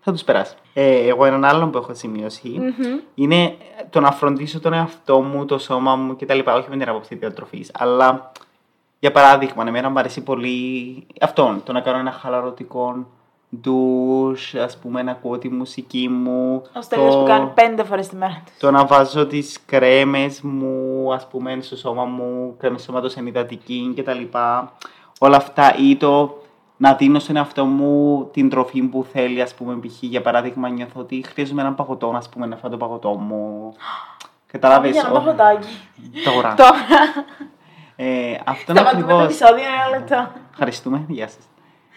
Θα 0.00 0.12
τους 0.12 0.24
περάσει. 0.24 0.54
Ε, 0.74 1.08
εγώ 1.08 1.24
έναν 1.24 1.44
άλλον 1.44 1.70
που 1.70 1.78
έχω 1.78 1.94
σημειώσει 1.94 2.48
Μμμ. 2.48 2.98
είναι 3.14 3.56
το 3.90 4.00
να 4.00 4.10
φροντίσω 4.12 4.60
τον 4.60 4.72
εαυτό 4.72 5.20
μου, 5.20 5.44
το 5.44 5.58
σώμα 5.58 5.96
μου 5.96 6.16
κτλ. 6.16 6.38
Όχι 6.46 6.66
με 6.70 6.76
την 6.76 6.88
άποψη 6.88 7.14
διατροφής, 7.14 7.70
αλλά 7.78 8.32
για 8.98 9.12
παράδειγμα, 9.12 9.64
εμένα 9.66 9.88
μου 9.90 9.98
αρέσει 9.98 10.22
πολύ 10.22 11.06
αυτό, 11.20 11.60
το 11.64 11.72
να 11.72 11.80
κάνω 11.80 11.98
ένα 11.98 12.10
χαλαρωτικό 12.12 13.06
ντους, 13.56 14.54
ας 14.54 14.78
πούμε, 14.78 15.02
να 15.02 15.10
ακούω 15.10 15.38
τη 15.38 15.48
μουσική 15.48 16.08
μου. 16.08 16.62
Ο 16.76 16.80
Στέλιος 16.82 17.14
που 17.16 17.24
κάνει 17.26 17.50
πέντε 17.54 17.84
φορές 17.84 18.08
τη 18.08 18.16
μέρα 18.16 18.42
του. 18.46 18.52
Το 18.58 18.70
να 18.70 18.84
βάζω 18.86 19.26
τις 19.26 19.58
κρέμες 19.66 20.40
μου, 20.40 21.12
ας 21.14 21.26
πούμε, 21.28 21.58
στο 21.60 21.76
σώμα 21.76 22.04
μου, 22.04 22.54
κρέμες 22.58 22.82
σώματος 22.82 23.16
ενυδατική 23.16 23.92
και 23.94 24.02
τα 24.02 24.12
λοιπά. 24.12 24.72
Όλα 25.18 25.36
αυτά 25.36 25.74
ή 25.78 25.96
το 25.96 26.42
να 26.76 26.94
δίνω 26.94 27.18
στον 27.18 27.36
εαυτό 27.36 27.64
μου 27.64 28.28
την 28.32 28.48
τροφή 28.50 28.82
που 28.82 29.06
θέλει, 29.12 29.42
ας 29.42 29.54
πούμε, 29.54 29.74
π.χ. 29.74 30.02
για 30.02 30.20
παράδειγμα 30.22 30.68
νιώθω 30.68 31.00
ότι 31.00 31.24
χρειάζομαι 31.32 31.60
έναν 31.60 31.74
παγωτό, 31.74 32.12
ας 32.16 32.28
πούμε, 32.28 32.46
να 32.46 32.56
φάω 32.56 32.70
το 32.70 32.76
παγωτό 32.76 33.08
μου. 33.08 33.72
Καταλάβες. 34.46 34.90
Για 34.90 35.00
ένα 35.08 35.10
ο- 35.10 35.22
παγωτάκι. 35.22 35.68
Τώρα. 36.24 36.54
Τώρα. 36.54 36.70
Ε, 37.96 38.34
αυτό 38.44 38.72
είναι 38.72 38.80
Σταματούμε 38.80 39.12
το 39.12 39.18
ακριβώς. 39.18 39.24
επεισόδιο 39.24 39.64
ένα 39.64 39.98
λεπτό. 39.98 40.32
Ευχαριστούμε. 40.50 41.04
Γεια 41.08 41.28
σας. 41.28 41.44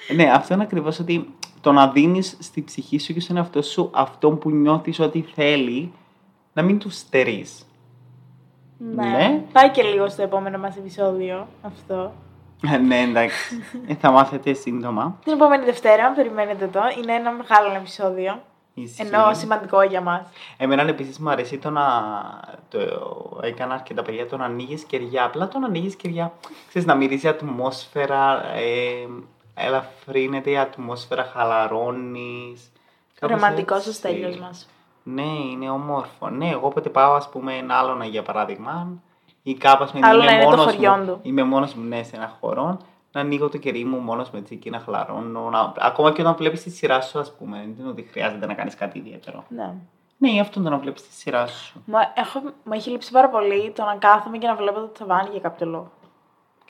Ε, 0.07 0.13
Ναι, 0.13 0.31
αυτό 0.35 0.53
είναι 0.53 0.63
ακριβώς 0.63 0.99
ότι 0.99 1.33
το 1.61 1.71
να 1.71 1.87
δίνεις 1.87 2.37
στη 2.39 2.63
ψυχή 2.63 2.99
σου 2.99 3.13
και 3.13 3.19
στον 3.19 3.37
εαυτό 3.37 3.61
σου 3.61 3.89
αυτό 3.93 4.31
που 4.31 4.49
νιώθεις 4.49 4.99
ότι 4.99 5.25
θέλει, 5.35 5.93
να 6.53 6.61
μην 6.61 6.79
τους 6.79 6.97
στερείς. 6.97 7.65
Ναι. 8.77 9.05
Ναι. 9.05 9.43
Πάει 9.51 9.69
και 9.69 9.83
λίγο 9.83 10.09
στο 10.09 10.21
επόμενο 10.21 10.57
μας 10.57 10.77
επεισόδιο 10.77 11.47
αυτό. 11.61 12.13
Ε, 12.73 12.77
ναι, 12.77 13.01
εντάξει. 13.01 13.63
Ε, 13.87 13.95
θα 13.95 14.11
μάθετε 14.11 14.53
σύντομα. 14.53 15.19
Την 15.23 15.33
επόμενη 15.33 15.65
Δευτέρα, 15.65 16.11
περιμένετε 16.11 16.67
το. 16.67 16.79
Είναι 17.01 17.13
ένα 17.13 17.31
μεγάλο 17.31 17.75
επεισόδιο. 17.75 18.41
Ισχύει. 18.73 19.01
Ενώ 19.01 19.33
σημαντικό 19.33 19.81
για 19.81 20.01
μας. 20.01 20.21
Εμένα 20.57 20.81
επίσης 20.81 21.19
μου 21.19 21.29
αρέσει 21.29 21.57
το 21.57 21.69
να. 21.69 21.83
Το 22.69 22.79
έκανα 23.41 23.73
αρκετά 23.73 24.01
παιδιά 24.01 24.27
το 24.27 24.37
να 24.37 24.45
ανοίγεις 24.45 24.83
κεριά. 24.83 25.23
Απλά 25.23 25.47
το 25.47 25.59
να 25.59 25.65
ανοίγεις 25.65 25.95
κεριά. 25.95 26.33
Ξέρεις, 26.67 26.87
να 26.87 26.95
μυρίζει 26.95 27.25
η 27.25 27.29
ατμόσφαιρα. 27.29 28.53
Ε, 28.55 29.07
ελαφρύνεται 29.53 30.49
η 30.51 30.57
ατμόσφαιρα, 30.57 31.23
χαλαρώνεις. 31.23 32.71
Ρομαντικός 33.19 33.87
ο 33.87 33.91
Στέλιος 33.91 34.37
μας. 34.37 34.69
Ναι, 35.03 35.21
είναι 35.51 35.69
όμορφο. 35.69 36.29
Ναι, 36.29 36.49
εγώ 36.49 36.67
όποτε 36.67 36.89
πάω, 36.89 37.13
ας 37.13 37.29
πούμε, 37.29 37.53
ένα 37.53 37.75
άλλο 37.75 38.03
για 38.03 38.23
παράδειγμα, 38.23 38.87
ή 39.43 39.53
κάπως 39.53 39.91
με 39.91 39.99
Άλλο 40.03 40.23
να 40.23 40.31
είμαι 40.31 40.33
είναι 40.33 40.43
το 40.43 40.49
μόνος 40.49 40.73
χωριό 40.73 40.97
μου, 40.97 41.05
του. 41.05 41.19
Είμαι 41.21 41.43
μόνος 41.43 41.73
μου, 41.73 41.83
ναι, 41.83 42.03
σε 42.03 42.15
ένα 42.15 42.37
χώρο, 42.39 42.77
να 43.11 43.21
ανοίγω 43.21 43.49
το 43.49 43.57
κερί 43.57 43.85
μου 43.85 43.97
μόνος 43.97 44.29
με 44.29 44.39
έτσι 44.39 44.55
και 44.55 44.69
να 44.69 44.79
χαλαρώνω. 44.79 45.49
Να... 45.49 45.73
Ακόμα 45.77 46.11
και 46.11 46.21
όταν 46.21 46.35
βλέπεις 46.35 46.63
τη 46.63 46.69
σειρά 46.69 47.01
σου, 47.01 47.19
ας 47.19 47.35
πούμε. 47.35 47.57
Δεν 47.57 47.75
είναι 47.79 47.89
ότι 47.89 48.01
χρειάζεται 48.01 48.45
να 48.45 48.53
κάνεις 48.53 48.75
κάτι 48.75 48.97
ιδιαίτερο. 48.97 49.43
Ναι. 49.47 49.73
Ναι, 50.17 50.39
αυτό 50.39 50.61
το 50.61 50.69
να 50.69 50.77
βλέπεις 50.77 51.07
τη 51.07 51.13
σειρά 51.13 51.47
σου. 51.47 51.83
Μα 51.85 51.99
έχω, 52.15 52.39
μου 52.39 52.73
έχει 52.73 52.89
λείψει 52.89 53.11
πάρα 53.11 53.29
πολύ 53.29 53.71
το 53.71 53.83
να 53.83 53.95
κάθομαι 53.95 54.37
και 54.37 54.47
να 54.47 54.55
βλέπω 54.55 54.79
το 54.79 54.87
ταβάνι 54.87 55.29
για 55.31 55.39
κάποιο 55.39 55.65
λόγο. 55.65 55.91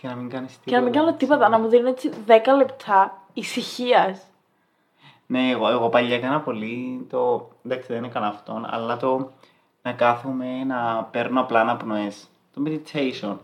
Και 0.02 0.08
να 0.08 0.16
μην 0.16 0.30
κάνεις 0.30 0.52
τίποτα. 0.52 0.70
Και 0.70 0.76
να 0.76 0.82
μην 0.82 0.94
κάνω 0.94 1.14
τίποτα, 1.14 1.50
να 1.50 1.60
μου 1.60 1.68
δίνουν 1.68 1.86
έτσι 1.86 2.12
10 2.28 2.32
λεπτά 2.58 3.22
ησυχίας. 3.34 4.22
Ναι, 5.28 5.50
εγώ, 5.50 5.68
εγώ 5.70 5.90
παλιά 5.90 6.16
έκανα 6.16 6.40
πολύ 6.40 7.08
το. 7.10 7.50
Εντάξει, 7.66 7.94
δεν 7.94 8.04
έκανα 8.04 8.28
αυτόν, 8.28 8.66
αλλά 8.70 8.98
το 8.98 9.32
να 9.82 9.92
κάθομαι 9.92 10.64
να 10.64 11.08
παίρνω 11.12 11.42
απλά 11.42 11.60
αναπνοές. 11.60 12.28
Το 12.54 12.64
meditation. 12.66 13.36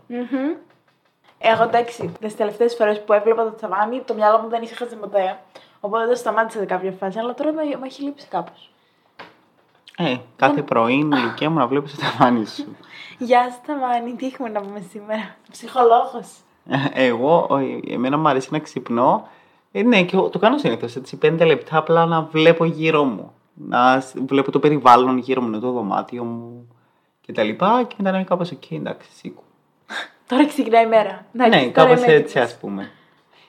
Εγώ 1.38 1.62
εντάξει, 1.62 2.12
τις 2.20 2.36
τελευταίες 2.36 2.74
φορές 2.74 3.04
που 3.04 3.12
έβλεπα 3.12 3.44
το 3.44 3.50
ταβάνι, 3.50 4.00
το 4.00 4.14
μυαλό 4.14 4.38
μου 4.38 4.48
δεν 4.48 4.62
ήσυχαζε 4.62 4.96
ποτέ. 4.96 5.38
Οπότε 5.80 6.06
το 6.06 6.14
σταμάτησα 6.14 6.58
σε 6.58 6.64
κάποια 6.64 6.92
φάση, 6.92 7.18
αλλά 7.18 7.34
τώρα 7.34 7.52
με, 7.52 7.62
με 7.62 7.86
έχει 7.86 8.02
λείψει 8.02 8.26
κάπως. 8.26 8.70
Ε, 9.96 10.16
κάθε 10.36 10.62
πρωί 10.62 10.94
είναι 10.94 11.18
η 11.18 11.20
ηλικία 11.22 11.50
μου 11.50 11.58
να 11.58 11.66
βλέπεις 11.66 11.94
το 11.94 12.00
ταβάνι 12.00 12.46
σου. 12.46 12.76
Γεια 13.18 13.42
σας, 13.42 13.60
Ταβάνι, 13.66 14.14
τι 14.14 14.26
έχουμε 14.26 14.48
να 14.48 14.60
πούμε 14.60 14.80
σήμερα; 14.90 15.36
Ψυχολόγος. 15.50 16.28
Εγώ, 17.08 17.46
ο- 17.50 17.92
εμένα 17.92 18.16
μου 18.18 18.28
αρέσει 18.28 18.48
να 18.52 18.58
ξυπνώ. 18.58 19.28
Ε, 19.72 19.82
ναι, 19.82 20.02
και 20.02 20.16
εγώ 20.16 20.28
το 20.28 20.38
κάνω 20.38 20.58
συνήθως 20.58 20.96
έτσι. 20.96 21.16
Πέντε 21.16 21.44
λεπτά 21.44 21.76
απλά 21.76 22.06
να 22.06 22.22
βλέπω 22.22 22.64
γύρω 22.64 23.04
μου. 23.04 23.32
Να 23.54 24.00
σ- 24.00 24.16
βλέπω 24.26 24.50
το 24.50 24.58
περιβάλλον 24.58 25.18
γύρω 25.18 25.40
μου, 25.42 25.60
το 25.60 25.70
δωμάτιο 25.70 26.24
μου 26.24 26.68
και 27.20 27.32
τα 27.32 27.42
λοιπά. 27.42 27.82
Και 27.88 27.94
μετά 27.98 28.10
να 28.10 28.16
είμαι 28.16 28.26
κάπως 28.26 28.50
εκεί, 28.50 28.74
εντάξει, 28.74 29.08
σήκω. 29.14 29.42
Τώρα 30.28 30.46
ξεκινάει 30.46 30.84
η 30.84 30.88
μέρα. 30.88 31.26
Εντάξει, 31.34 31.58
ναι, 31.66 31.72
τώρα 31.72 31.88
κάπως 31.88 32.04
είμαι 32.04 32.12
έτσι, 32.14 32.38
έτοιμος. 32.38 32.52
α 32.54 32.58
πούμε. 32.60 32.90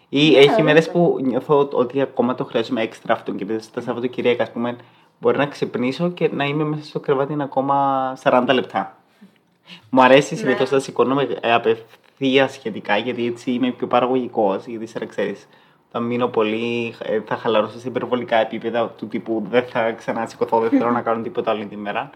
Ή 0.10 0.30
Ναι, 0.30 0.38
έχει 0.38 0.52
ωραία. 0.52 0.64
μέρες 0.64 0.92
που 0.92 1.18
νιώθω 1.22 1.70
ότι 1.74 2.02
ακόμα 2.02 2.36
το 2.36 2.44
χρειάζομαι 2.46 2.82
έξτρα 2.82 3.14
αυτό 3.14 3.32
και 3.32 3.46
τα 3.46 3.82
Σαββατοκυριακά, 3.82 4.44
ας 4.44 4.52
πούμε, 4.52 4.76
Μπορεί 5.22 5.38
να 5.38 5.46
ξυπνήσω 5.46 6.10
και 6.10 6.30
να 6.34 6.44
είμαι 6.46 6.64
μέσα 6.64 6.84
στο 6.84 7.00
κρεβάτι 7.00 7.36
ακόμα 7.40 8.14
40 8.24 8.44
λεπτά. 8.54 8.98
Μου 9.90 10.02
αρέσει 10.04 10.34
Ναι. 10.34 10.40
συνήθω 10.40 10.66
να 10.76 10.80
σηκώνομαι 10.80 11.38
ε, 11.42 11.54
απευθεία 12.20 12.48
σχετικά, 12.48 12.98
γιατί 12.98 13.26
έτσι 13.26 13.52
είμαι 13.52 13.72
πιο 13.72 13.88
παραγωγικός. 13.88 14.66
Γιατί 14.66 14.86
σε 14.86 15.06
ξέρεις, 15.06 15.48
όταν 15.90 16.04
μείνω 16.04 16.28
πολύ, 16.28 16.96
ε, 17.04 17.20
θα 17.26 17.36
χαλαρώσω 17.36 17.80
σε 17.80 17.88
υπερβολικά 17.88 18.36
επίπεδα 18.36 18.88
του 18.88 19.08
τύπου 19.08 19.44
δεν 19.50 19.64
θα 19.64 19.92
ξανασηκωθώ, 19.92 20.60
δεν 20.60 20.70
θέλω 20.70 20.92
να 20.92 21.02
κάνω 21.02 21.22
τίποτα 21.22 21.52
άλλη 21.52 21.66
τη 21.66 21.78
μέρα. 21.78 22.10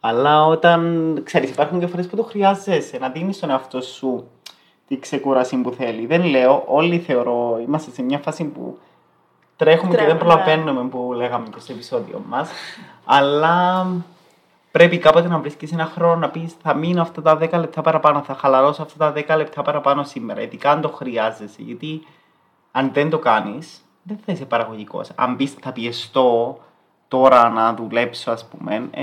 Αλλά 0.00 0.46
όταν 0.46 1.20
ξέρεις, 1.24 1.50
υπάρχουν 1.50 1.80
και 1.80 1.86
φορές 1.86 2.06
που 2.06 2.16
το 2.16 2.22
χρειάζεσαι 2.22 2.98
να 3.00 3.08
δίνεις 3.08 3.36
στον 3.36 3.50
εαυτό 3.50 3.80
σου 3.80 4.28
τη 4.88 4.98
ξεκούραση 4.98 5.56
που 5.56 5.70
θέλει. 5.70 6.06
Δεν 6.06 6.24
λέω, 6.24 6.64
όλοι 6.66 6.98
θεωρώ, 6.98 7.58
είμαστε 7.66 7.90
σε 7.90 8.02
μια 8.02 8.18
φάση 8.18 8.44
που 8.44 8.78
τρέχουμε 9.56 9.90
και 9.90 9.96
δεν 9.96 10.06
Τρέχουμε, 10.06 10.34
ναι. 10.34 10.38
προλαβαίνουμε 10.38 10.88
που 10.88 11.12
λέγαμε 11.12 11.46
και 11.54 11.60
στο 11.60 11.72
επεισόδιο 11.72 12.22
μας. 12.28 12.50
Αλλά 13.04 13.86
πρέπει 14.70 14.98
κάποτε 14.98 15.28
να 15.28 15.38
βρίσκεις 15.38 15.72
ένα 15.72 15.84
χρόνο 15.84 16.16
να 16.16 16.30
πεις 16.30 16.52
θα 16.62 16.74
μείνω 16.74 17.02
αυτά 17.02 17.22
τα 17.22 17.38
10 17.38 17.50
λεπτά 17.58 17.80
παραπάνω, 17.82 18.22
θα 18.22 18.34
χαλαρώσω 18.34 18.82
αυτά 18.82 19.12
τα 19.12 19.22
10 19.28 19.36
λεπτά 19.36 19.62
παραπάνω 19.62 20.02
σήμερα. 20.04 20.40
Ειδικά 20.42 20.70
αν 20.70 20.80
το 20.80 20.88
χρειάζεσαι. 20.88 21.62
Γιατί 21.62 22.06
αν 22.72 22.90
δεν 22.92 23.10
το 23.10 23.18
κάνεις, 23.18 23.80
δεν 24.02 24.18
θα 24.26 24.32
είσαι 24.32 24.44
παραγωγικός. 24.44 25.10
Αν 25.14 25.36
πεις 25.36 25.52
θα 25.60 25.72
πιεστώ 25.72 26.58
τώρα 27.08 27.48
να 27.48 27.74
δουλέψω, 27.74 28.30
ας 28.30 28.48
πούμε, 28.48 28.88
ε, 28.90 29.02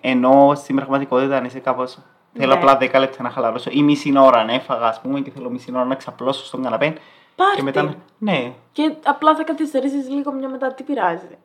ενώ 0.00 0.52
στην 0.54 0.76
πραγματικότητα 0.76 1.36
αν 1.36 1.44
είσαι 1.44 1.58
κάπως. 1.58 1.98
Θέλω 2.38 2.52
Ναι. 2.52 2.58
απλά 2.58 2.76
10 2.76 2.98
λεπτά 2.98 3.22
να 3.22 3.30
χαλαρώσω 3.30 3.70
ή 3.72 3.82
μισή 3.82 4.18
ώρα 4.18 4.44
να 4.44 4.52
έφαγα, 4.52 4.86
ας 4.86 5.00
πούμε, 5.00 5.20
και 5.20 5.30
θέλω 5.30 5.50
μισή 5.50 5.70
ώρα 5.74 5.84
να 5.84 5.94
ξαπλώσω 5.94 6.44
στον 6.44 6.62
καναπέ. 6.62 6.94
Πάρτι. 7.36 7.56
Και 7.56 7.62
μετά. 7.62 7.94
Ναι, 8.18 8.52
Και 8.72 8.94
απλά 9.04 9.36
θα 9.36 9.44
καθυστερήσεις 9.44 10.08
λίγο 10.08 10.32
μια 10.32 10.48
μετά, 10.48 10.74
τι 10.74 10.82
πειράζει. 10.82 11.38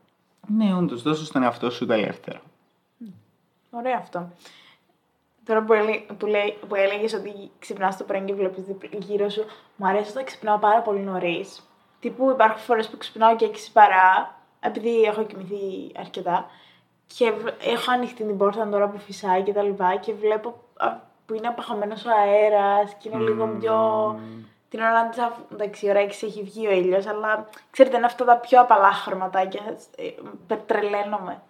ναι, 0.47 0.73
όντως, 0.77 1.01
δώσω 1.01 1.25
στον 1.25 1.43
εαυτό 1.43 1.69
σου 1.69 1.85
το 1.85 1.93
ελεύθερο. 1.93 2.39
Ωραίο 3.71 3.95
αυτό. 3.97 4.29
Τώρα 5.45 5.61
που, 5.63 5.73
έλε, 5.73 5.97
που, 6.17 6.25
λέει, 6.25 6.57
που 6.67 6.75
έλεγες 6.75 7.13
ότι 7.13 7.51
ξυπνάς 7.59 7.97
το 7.97 8.03
πρωί 8.03 8.21
και 8.21 8.33
βλέπεις 8.33 8.63
γύρω 8.91 9.29
σου, 9.29 9.45
μου 9.75 9.87
αρέσει 9.87 10.11
όταν 10.11 10.23
ξυπνάω 10.23 10.57
πάρα 10.57 10.81
πολύ 10.81 10.99
νωρίς. 10.99 11.69
Τύπου 11.99 12.29
υπάρχουν 12.29 12.59
φορές 12.59 12.87
που 12.89 12.97
ξυπνάω 12.97 13.35
και 13.35 13.45
6 13.45 13.57
παρά, 13.73 14.35
επειδή 14.59 15.01
έχω 15.01 15.23
κοιμηθεί 15.23 15.91
αρκετά. 15.99 16.49
Και 17.17 17.31
β- 17.31 17.47
έχω 17.67 17.91
ανοιχτή 17.91 18.23
την 18.23 18.37
πόρτα 18.37 18.69
τώρα 18.69 18.87
που 18.87 18.97
φυσάει 18.99 19.41
και 19.43 19.53
τα 19.53 19.61
λοιπά 19.61 19.95
και 19.95 20.13
βλέπω 20.13 20.63
α, 20.77 20.87
που 21.25 21.33
είναι 21.33 21.47
απαχαμένο 21.47 21.93
ο 21.93 22.09
αέρας 22.19 22.95
και 22.99 23.09
είναι 23.09 23.23
λίγο 23.23 23.47
πιο. 23.47 23.75
Την 24.69 24.79
ώρα 24.79 25.09
της 25.09 25.19
εντάξει, 25.51 25.85
η 25.85 25.89
ώρα 25.89 26.01
6 26.05 26.07
έχει 26.07 26.43
βγει 26.43 26.67
ο 26.67 26.71
ήλιος, 26.71 27.05
αλλά 27.07 27.49
ξέρετε, 27.71 27.97
είναι 27.97 28.05
αυτά 28.05 28.25
τα 28.25 28.35
πιο 28.37 28.61
απαλά 28.61 28.91
χρωματάκια. 28.91 29.61
Ε, 30.47 30.55
τρελαίνομαι. 30.55 31.41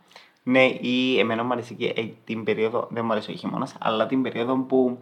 Ναι, 0.43 0.63
ή 0.65 1.19
εμένα 1.19 1.43
μου 1.43 1.51
αρέσει 1.51 1.75
και 1.75 1.93
ε, 1.95 2.05
την 2.23 2.43
περίοδο, 2.43 2.87
δεν 2.89 3.05
μου 3.05 3.11
αρέσει 3.11 3.31
ο 3.31 3.33
χειμώνας, 3.33 3.75
αλλά 3.79 4.05
την 4.05 4.21
περίοδο 4.21 4.55
που 4.57 4.97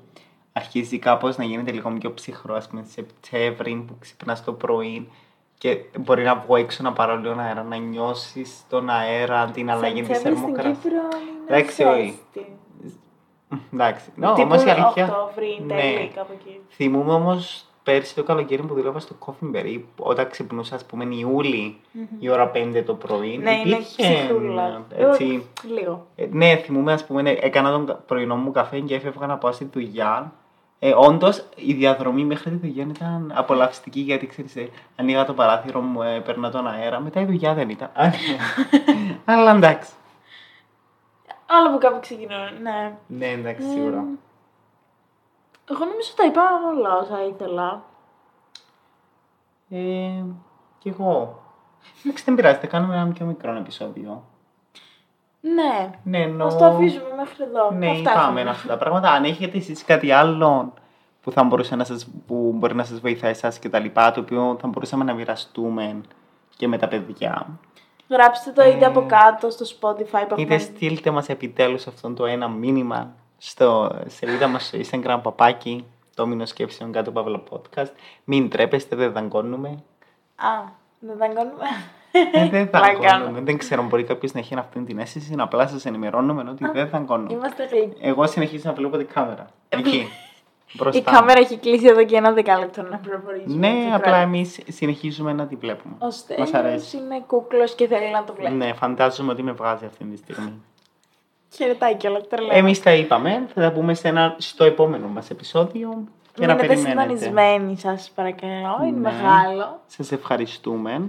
αρχίζει 0.54 0.99
κάπως 0.99 1.38
να 1.38 1.43
γίνεται 1.43 1.71
λίγο 1.71 1.89
πιο 1.89 2.13
ψυχρό, 2.13 2.56
ας 2.56 2.67
πούμε, 2.67 2.84
Σεπτέμβρη, 2.89 3.84
που 3.88 3.95
ξυπνάς 3.99 4.43
το 4.43 4.54
πρωί 4.54 5.10
και 5.58 5.78
μπορεί 5.99 6.23
να 6.23 6.36
βγω 6.36 6.56
έξω 6.56 6.84
να 6.84 6.93
πάρω 6.93 7.17
λίγο 7.17 7.36
αέρα, 7.39 7.63
να 7.63 7.78
νιώσεις 7.78 8.63
τον 8.69 8.89
αέρα, 8.89 9.45
την 9.45 9.69
αλλαγή 9.71 10.02
της 10.02 10.17
Σεπτέμβρη 10.17 10.41
στην 10.41 10.56
θερμοκρασία. 10.56 10.82
Κύπρο 10.82 10.97
είναι 10.97 11.58
Εντάξει, 11.58 11.84
όχι. 11.84 12.02
ζέστη. 12.34 12.54
Εντάξει, 13.73 14.10
ναι, 14.15 14.28
Τύπου 14.28 14.41
όμως 14.41 14.63
η 14.63 14.69
αλήθεια. 14.69 15.06
Οκτώβρη, 15.06 15.62
ναι. 15.65 15.75
τέλη, 15.75 16.12
κάπου 16.15 16.32
εκεί. 16.34 16.60
Θυμούμαι 16.69 17.13
όμως 17.13 17.68
πέρσι 17.84 18.15
το 18.15 18.24
καλοκαίρι 18.24 18.62
που 18.62 18.74
δούλευα 18.74 19.00
στο 19.00 19.15
Coffee 19.26 19.80
όταν 20.00 20.30
ξυπνούσα, 20.30 20.76
ας 20.76 20.86
πούμε, 20.86 21.04
Ιούλη, 21.15 21.78
η 22.20 22.30
ώρα 22.30 22.52
5 22.54 22.84
το 22.86 22.94
πρωί. 22.94 23.38
Ναι, 23.38 23.52
είναι 23.52 23.62
υπήρχε, 23.70 24.04
ψυχρούλα. 24.04 24.86
έτσι, 24.98 25.44
Ε, 25.63 25.68
Λίγο. 25.74 26.08
Ε, 26.15 26.26
ναι, 26.32 26.56
θυμούμαι, 26.56 26.94
ας 26.94 27.06
πούμε, 27.06 27.22
ναι, 27.22 27.30
έκανα 27.32 27.72
τον 27.72 27.86
κα- 27.86 27.94
πρωινό 27.94 28.36
μου 28.36 28.52
καφέ 28.52 28.80
και 28.80 28.96
έφευγα 28.96 29.26
να 29.28 29.38
πάω 29.38 29.52
στη 29.52 29.70
δουλειά. 29.74 30.34
Ε, 30.80 30.94
Όντως, 30.96 31.44
η 31.56 31.74
διαδρομή 31.74 32.24
μέχρι 32.26 32.50
τη 32.52 32.68
δουλειά 32.68 32.86
ήταν 32.96 33.32
απολαυστική 33.36 34.00
γιατί 34.00 34.28
ξέρεις, 34.28 34.56
ε, 34.56 34.70
ανοίγα 34.96 35.26
το 35.26 35.34
παράθυρο 35.34 35.82
μου, 35.82 36.02
ε, 36.02 36.20
παίρνα 36.20 36.52
τον 36.52 36.68
αέρα. 36.68 37.00
Μετά 37.00 37.20
η 37.22 37.26
δουλειά 37.26 37.54
δεν 37.54 37.70
ήταν. 37.70 37.89
Α, 37.94 38.06
ναι. 38.08 38.13
Αλλά 39.34 39.52
εντάξει. 39.56 39.92
Άλλο 41.46 41.72
που 41.72 41.78
κάπου 41.78 42.00
ξεκινούν, 42.00 42.38
ναι. 42.62 42.94
Ναι, 43.08 43.26
εντάξει, 43.28 43.68
σίγουρα. 43.68 44.04
Εγώ 45.71 45.86
νομίζω 45.86 46.12
τα 46.15 46.25
είπα 46.25 46.41
όλα 46.75 46.97
όσα 46.97 47.23
ήθελα. 47.25 47.84
Ε, 49.69 50.23
κι 50.77 50.89
εγώ. 50.89 51.41
Εντάξει, 52.03 52.23
δεν 52.23 52.36
πειράζει, 52.36 52.58
θα 52.60 52.67
κάνουμε 52.67 52.95
ένα 52.95 53.08
πιο 53.08 53.25
μικρό 53.25 53.55
επεισόδιο. 53.55 54.23
Ναι. 55.41 55.89
Ναι, 56.03 56.21
ενώ... 56.21 56.45
Ας 56.45 56.58
το 56.58 56.65
αφήσουμε 56.65 57.10
μέχρι 57.17 57.43
εδώ. 57.43 57.71
Ναι, 57.71 57.89
Αυτά 57.89 58.12
είπαμε 58.12 58.39
έχουμε. 58.39 58.49
αυτά 58.49 58.67
τα 58.67 58.77
πράγματα. 58.77 59.12
Αν 59.12 59.23
έχετε 59.23 59.58
εσείς 59.58 59.84
κάτι 59.86 60.12
άλλο 60.12 60.73
που, 61.21 61.32
θα 61.32 61.43
μπορούσε 61.43 61.75
να 61.75 61.84
σας, 61.84 62.08
που 62.27 62.51
μπορεί 62.55 62.75
να 62.75 62.84
σας 62.84 62.99
βοηθάει 62.99 63.32
εσάς 63.32 63.60
και 63.60 63.69
τα 63.69 63.79
λοιπά, 63.79 64.12
το 64.12 64.19
οποίο 64.19 64.58
θα 64.62 64.67
μπορούσαμε 64.67 65.03
να 65.03 65.13
μοιραστούμε 65.13 66.01
και 66.58 66.67
με 66.67 66.77
τα 66.77 66.88
παιδιά. 66.88 67.47
Γράψτε 68.10 68.51
το 68.51 68.63
είτε 68.63 68.86
Ε, 68.86 68.88
από 68.88 69.05
κάτω 69.05 69.49
στο 69.49 69.65
Spotify. 69.65 70.25
που 70.27 70.34
Είτε 70.39 70.41
έχουμε- 70.41 70.60
στείλτε 70.60 71.12
μας 71.12 71.29
επιτέλους 71.29 71.88
αυτό 71.88 72.13
το 72.13 72.25
ένα 72.25 72.47
μήνυμα 72.47 73.13
στο 73.39 73.95
σελίδα 74.08 74.47
μας 74.47 74.65
στο 74.65 74.78
Instagram 74.82 75.19
παπάκι, 75.23 75.86
το 76.15 76.28
μήνο 76.28 76.45
σκέψεων 76.45 76.91
κάτω 76.91 77.12
παύλα 77.12 77.41
podcast. 77.49 77.91
Μην 78.23 78.49
τρέπεστε, 78.49 78.95
δεν 78.95 79.12
δαγκώνουμε. 79.12 79.69
Α, 80.36 80.47
δεν 80.99 81.17
δαγκώνουμε. 81.17 81.65
Ε, 82.32 82.49
δεν 82.49 82.69
Πλάκα 82.71 82.86
δαγκώνουμε. 82.88 83.32
κάνω. 83.32 83.45
δεν 83.45 83.58
ξέρω, 83.58 83.84
μπορεί 83.84 84.04
κάποιος 84.04 84.32
να 84.34 84.39
έχει 84.39 84.56
αυτή 84.56 84.80
την 84.84 84.99
αίσθηση, 84.99 85.36
να 85.36 85.43
απλά 85.43 85.67
σας 85.67 85.86
ενημερώνουμε 85.86 86.49
ότι 86.49 86.65
δεν 86.73 86.89
δαγκώνουμε. 86.89 87.34
Είμαστε 87.34 87.65
γλυκοί. 87.65 87.97
Εγώ 88.02 88.28
συνεχίζω 88.28 88.63
να 88.65 88.73
βλέπω 88.73 88.97
την 88.97 89.08
κάμερα. 89.13 89.45
Εκεί. 89.69 90.08
Μπροστά. 90.73 90.99
Η 90.99 91.15
κάμερα 91.15 91.39
έχει 91.39 91.58
κλείσει 91.58 91.86
εδώ 91.86 92.06
και 92.06 92.15
ένα 92.15 92.32
δεκάλεπτο 92.32 92.82
να 92.82 92.97
προχωρήσουμε. 92.97 93.67
Ναι, 93.71 93.93
απλά 93.95 94.17
εμείς 94.17 94.60
συνεχίζουμε 94.67 95.34
να 95.34 95.45
τη 95.47 95.56
βλέπουμε. 95.56 95.93
Ο 95.99 96.06
Μας 96.06 96.15
Στέλιος 96.15 96.54
αρέσει. 96.54 96.97
είναι 96.97 97.23
κούκλος 97.28 97.75
και 97.75 97.88
θέλει 97.88 98.12
να 98.12 98.23
το 98.23 98.34
βλέπει. 98.34 98.56
Ναι, 98.56 98.73
φαντάζομαι 98.73 99.32
ότι 99.32 99.43
με 99.43 99.52
βγάζει 99.52 99.86
αυτή 99.86 100.04
τη 100.06 100.17
στιγμή. 100.17 100.62
Χαιρετάει 101.55 101.95
κιόλας, 101.95 102.27
τρελαίνω. 102.27 102.57
Εμείς 102.57 102.81
τα 102.81 102.93
είπαμε, 102.93 103.47
θα 103.53 103.62
τα 103.62 103.71
πούμε 103.71 103.93
σε 103.93 104.07
ένα, 104.07 104.35
στο 104.38 104.63
επόμενο 104.63 105.07
μας 105.07 105.29
επεισόδιο. 105.29 106.03
Και 106.33 106.45
να 106.45 106.53
Μείνετε 106.53 106.67
περιμένετε. 106.73 107.01
συντονισμένοι 107.17 107.77
σας 107.77 108.12
παρακαλώ, 108.15 108.77
είναι 108.81 108.97
Ναι. 108.99 109.12
μεγάλο. 109.12 109.79
Σας 109.88 110.12
ευχαριστούμε. 110.12 111.01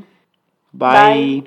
Bye. 0.78 0.92
Bye. 0.92 1.42